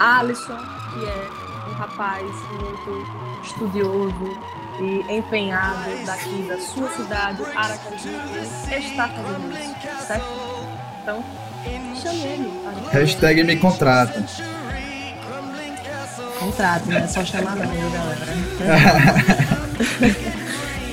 [0.00, 1.28] Alisson, que é
[1.68, 4.38] um rapaz muito estudioso
[4.80, 8.08] e empenhado daqui da sua cidade, Aracaju,
[8.70, 10.24] está fazendo isso, certo?
[11.02, 11.24] Então,
[12.00, 12.50] chame ele.
[12.90, 14.24] Hashtag me contrata.
[16.38, 18.26] Contrato, não é só chamar não, viu, galera?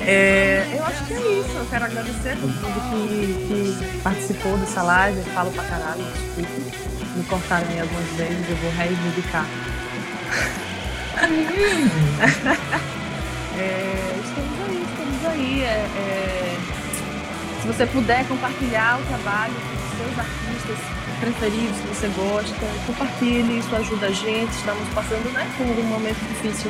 [0.07, 1.49] É, eu acho que é isso.
[1.55, 5.17] Eu quero agradecer a todo mundo que, que participou dessa live.
[5.17, 6.85] Eu falo pra caralho, desculpa.
[7.15, 9.45] Me cortaram aí algumas vezes, eu vou reivindicar.
[13.57, 15.63] É, estamos aí, estamos aí.
[15.63, 16.57] É, é,
[17.61, 20.77] se você puder compartilhar o trabalho dos seus artistas
[21.21, 24.51] preferidos que você gosta, compartilhe, isso ajuda a gente.
[24.51, 26.69] Estamos passando né, por um momento difícil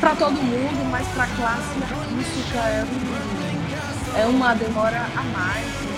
[0.00, 5.66] para todo mundo, mas para a classe artística é, um- é uma demora a mais.
[5.66, 5.96] né?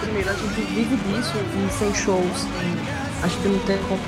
[0.00, 2.46] Primeiro, a gente vive disso e sem shows,
[3.22, 4.00] a gente não tem como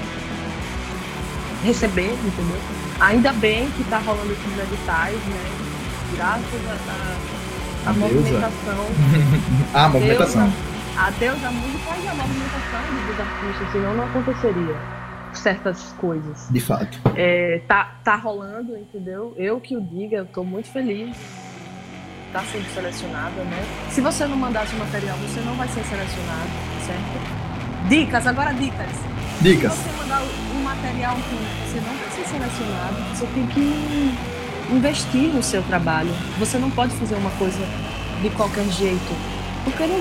[1.65, 2.59] receber, entendeu?
[3.01, 5.51] Ainda bem que tá rolando esses editais, né?
[6.15, 8.87] Graças a, a, a movimentação
[9.75, 10.53] Ah, movimentação.
[10.97, 14.77] a Deus da música e a movimentação dos artistas, senão não aconteceria
[15.39, 16.49] certas coisas.
[16.51, 17.01] De fato.
[17.15, 19.35] É, tá, tá rolando, entendeu?
[19.37, 21.17] Eu que o diga, eu tô muito feliz.
[22.33, 23.65] Tá sendo selecionada, né?
[23.91, 26.51] Se você não mandasse o material, você não vai ser selecionado,
[26.85, 27.89] certo?
[27.89, 28.91] Dicas, agora dicas.
[28.91, 29.73] Se Dicas.
[29.73, 34.15] você mandar um material que você não vai ser selecionado, você tem que
[34.71, 36.11] investir no seu trabalho.
[36.39, 37.61] Você não pode fazer uma coisa
[38.23, 39.15] de qualquer jeito.
[39.65, 39.99] Porque não,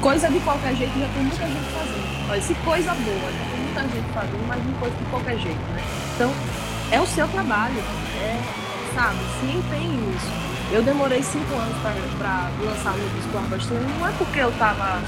[0.00, 2.30] coisa de qualquer jeito já tem muita gente fazendo.
[2.30, 5.82] Olha, se coisa boa, já muita gente fazendo, mas não coisa de qualquer jeito, né?
[6.14, 6.32] Então,
[6.90, 7.78] é o seu trabalho.
[8.20, 8.38] É,
[8.94, 10.26] sabe, se empenhe nisso.
[10.72, 11.76] Eu demorei cinco anos
[12.18, 15.00] para lançar meu disco Arba Estranha, não é porque eu tava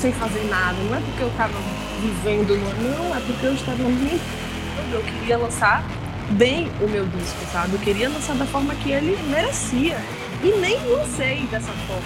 [0.00, 1.54] sem fazer nada, não é porque eu tava
[2.00, 4.20] vivendo, não, é porque eu estava me
[4.92, 5.84] eu queria lançar
[6.30, 7.74] bem o meu disco, sabe?
[7.74, 9.98] Eu queria lançar da forma que ele merecia.
[10.42, 12.02] E nem lancei dessa forma,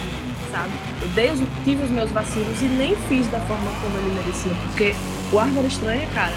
[0.53, 0.71] sabe?
[1.01, 1.31] Eu dei
[1.65, 4.53] tive os meus vacilos e nem fiz da forma como ele merecia.
[4.67, 4.95] Porque
[5.33, 6.35] o Árvore Estranha, cara,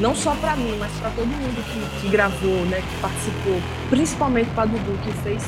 [0.00, 4.50] não só pra mim, mas pra todo mundo que, que gravou, né, que participou, principalmente
[4.50, 5.42] pra Dudu, que fez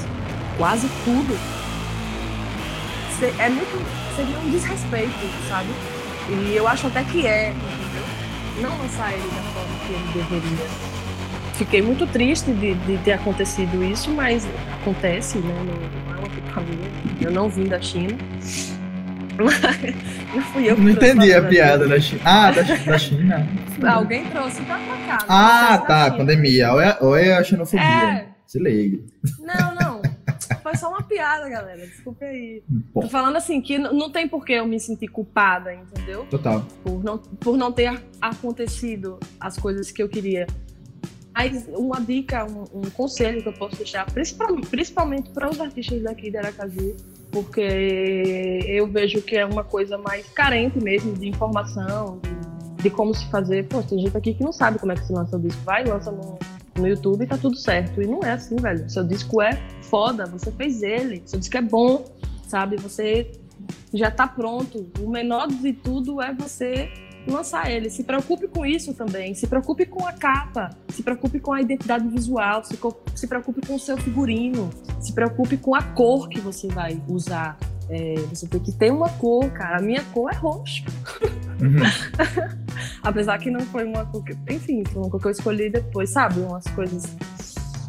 [0.56, 1.36] quase tudo,
[3.38, 5.68] é muito, seria um desrespeito, sabe?
[6.28, 8.04] E eu acho até que é, entendeu?
[8.60, 10.66] Não lançar ele da forma que ele deveria.
[11.54, 14.46] Fiquei muito triste de, de ter acontecido isso, mas
[14.80, 15.54] acontece, né?
[15.54, 16.90] Não, não é uma culpa minha.
[17.20, 18.16] Eu não vim da China.
[20.34, 22.22] Não fui eu que Não entendi a piada da China.
[22.24, 23.48] Ah, da, da China.
[23.86, 25.18] Alguém trouxe pra cá.
[25.28, 26.10] Ah, tá.
[26.10, 26.72] Pandemia.
[26.72, 27.84] Ou é, ou é a xenofobia.
[27.84, 28.26] É.
[28.46, 29.02] Se liga.
[29.40, 30.02] Não, não.
[30.62, 31.86] Foi só uma piada, galera.
[31.86, 32.62] Desculpe aí.
[32.68, 33.02] Bom.
[33.02, 36.26] Tô falando assim que não tem por que eu me sentir culpada, entendeu?
[36.30, 36.64] Total.
[36.82, 40.46] Por não, por não ter acontecido as coisas que eu queria.
[41.34, 46.00] Mas uma dica, um, um conselho que eu posso deixar, principalmente, principalmente para os artistas
[46.02, 46.96] daqui de Aracaju,
[47.34, 53.12] porque eu vejo que é uma coisa mais carente mesmo de informação, de, de como
[53.12, 53.66] se fazer.
[53.66, 55.60] Pô, tem gente aqui que não sabe como é que se lança o disco.
[55.64, 56.38] Vai, lança no,
[56.78, 58.00] no YouTube e tá tudo certo.
[58.00, 58.88] E não é assim, velho.
[58.88, 62.04] Seu disco é foda, você fez ele, seu disco é bom,
[62.46, 62.76] sabe?
[62.76, 63.32] Você
[63.92, 64.86] já tá pronto.
[65.00, 66.88] O menor de tudo é você
[67.30, 67.90] lançar ele.
[67.90, 69.34] Se preocupe com isso também.
[69.34, 70.70] Se preocupe com a capa.
[70.88, 72.64] Se preocupe com a identidade visual.
[72.64, 72.78] Se,
[73.14, 74.70] se preocupe com o seu figurino.
[75.00, 77.58] Se preocupe com a cor que você vai usar.
[77.88, 79.78] É, você tem que ter uma cor, cara.
[79.78, 80.84] A minha cor é roxo.
[81.60, 81.82] Uhum.
[83.02, 84.36] Apesar que não foi uma cor que...
[84.52, 86.40] Enfim, foi uma cor que eu escolhi depois, sabe?
[86.40, 87.04] Umas coisas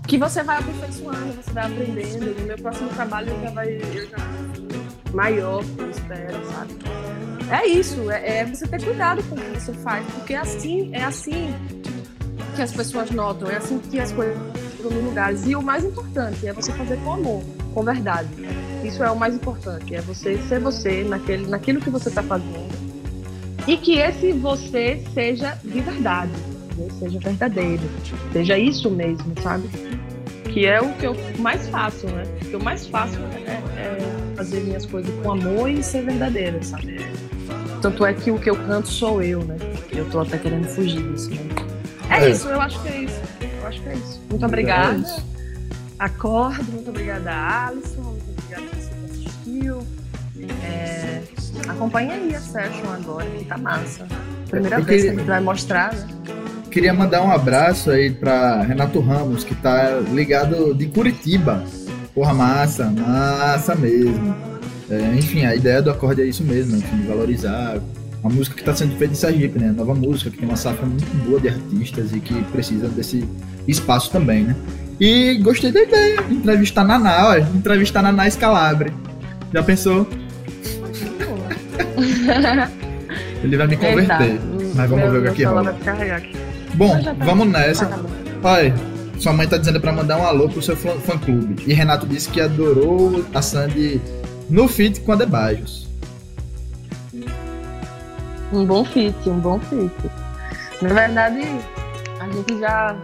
[0.08, 2.40] que você vai aperfeiçoando, você vai aprendendo.
[2.40, 3.70] No meu próximo trabalho eu já vai...
[3.70, 4.18] Eu já
[5.16, 6.74] maior, eu espero, sabe?
[7.50, 10.90] É isso, é, é você ter cuidado com o que você faz, porque é assim,
[10.94, 11.54] é assim
[12.56, 14.38] que as pessoas notam, é assim que as coisas
[14.76, 15.34] ficam no lugar.
[15.34, 17.44] E o mais importante é você fazer com amor.
[17.74, 18.30] com verdade.
[18.84, 22.76] Isso é o mais importante, é você ser você naquele, naquilo que você está fazendo
[23.68, 26.32] e que esse você seja de verdade,
[26.78, 26.88] né?
[27.00, 27.84] seja verdadeiro,
[28.32, 29.68] seja isso mesmo, sabe?
[30.54, 32.24] Que é o que eu mais faço, né?
[32.42, 36.62] O que eu mais faço é, é fazer minhas coisas com amor e ser verdadeira,
[36.64, 37.06] sabe?
[37.82, 39.58] Tanto é que o que eu canto sou eu, né?
[39.92, 41.38] Eu tô até querendo fugir disso, né?
[42.10, 42.30] É, é.
[42.30, 43.22] isso, eu acho que é isso.
[43.62, 44.22] Eu acho que é isso.
[44.30, 45.08] Muito obrigada.
[45.08, 45.36] É
[46.00, 48.02] Acordo, muito obrigada, Alisson.
[48.02, 49.80] Muito obrigada por você que assistiu.
[50.64, 51.22] É,
[51.68, 54.06] acompanha aí a session agora, que tá massa.
[54.50, 56.08] Primeira vez que a gente vai mostrar, né?
[56.70, 61.64] Queria mandar um abraço aí para Renato Ramos, que tá ligado de Curitiba.
[62.16, 64.34] Porra, massa, massa mesmo.
[64.90, 67.78] É, enfim, a ideia do acorde é isso mesmo, enfim, valorizar
[68.24, 69.74] uma música que está sendo feita em Sergipe, né?
[69.76, 73.28] Nova música, que tem uma safra muito boa de artistas e que precisa desse
[73.68, 74.56] espaço também, né?
[75.00, 78.94] E gostei da ideia, entrevistar Naná, olha, entrevistar Naná Scalabre.
[79.54, 80.08] Já pensou?
[83.44, 84.22] Ele vai me converter.
[84.22, 84.42] Eita,
[84.74, 85.76] mas vamos ver o que rola.
[86.76, 87.90] Bom, vamos nessa.
[88.42, 88.74] Olha,
[89.20, 91.64] sua mãe tá dizendo para mandar um alô pro seu fã clube.
[91.66, 94.02] E Renato disse que adorou a Sandy
[94.50, 95.88] no feat com a Debajos.
[98.54, 99.92] Um bom fit, um bom fit.
[100.82, 101.42] Na verdade,
[102.20, 102.96] a gente já.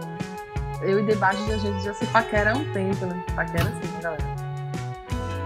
[0.82, 3.22] Eu e Debajos a gente já se paquera há um tempo, né?
[3.34, 4.32] Paquera sim, galera.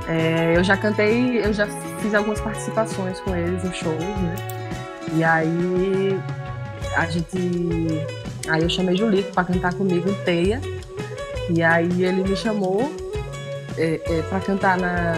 [0.09, 1.67] É, eu já cantei, eu já
[2.01, 4.37] fiz algumas participações com eles em shows, né?
[5.15, 6.21] E aí
[6.97, 8.07] a gente.
[8.49, 10.61] Aí eu chamei Julito para cantar comigo em Teia.
[11.51, 12.91] E aí ele me chamou
[13.77, 15.15] é, é, para cantar na,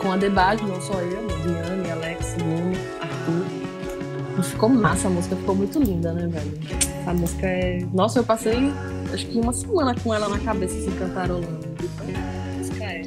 [0.00, 4.38] com a Debate, não só eu, Diane, Alex, Bruno, Arthur.
[4.38, 6.58] E ficou massa, a música ficou muito linda, né, velho?
[7.06, 7.86] A música é.
[7.92, 8.72] Nossa, eu passei
[9.12, 11.58] acho que uma semana com ela na cabeça, assim, cantarolando.
[11.98, 13.02] A música é.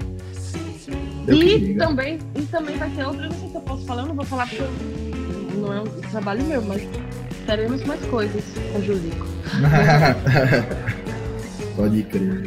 [1.28, 4.16] E também, e também vai ter outra, não sei se eu posso falar, eu não
[4.16, 4.64] vou falar porque
[5.58, 6.82] não é um trabalho meu, mas
[7.50, 9.26] faremos mais coisas com Julico.
[11.76, 12.44] Pode crer.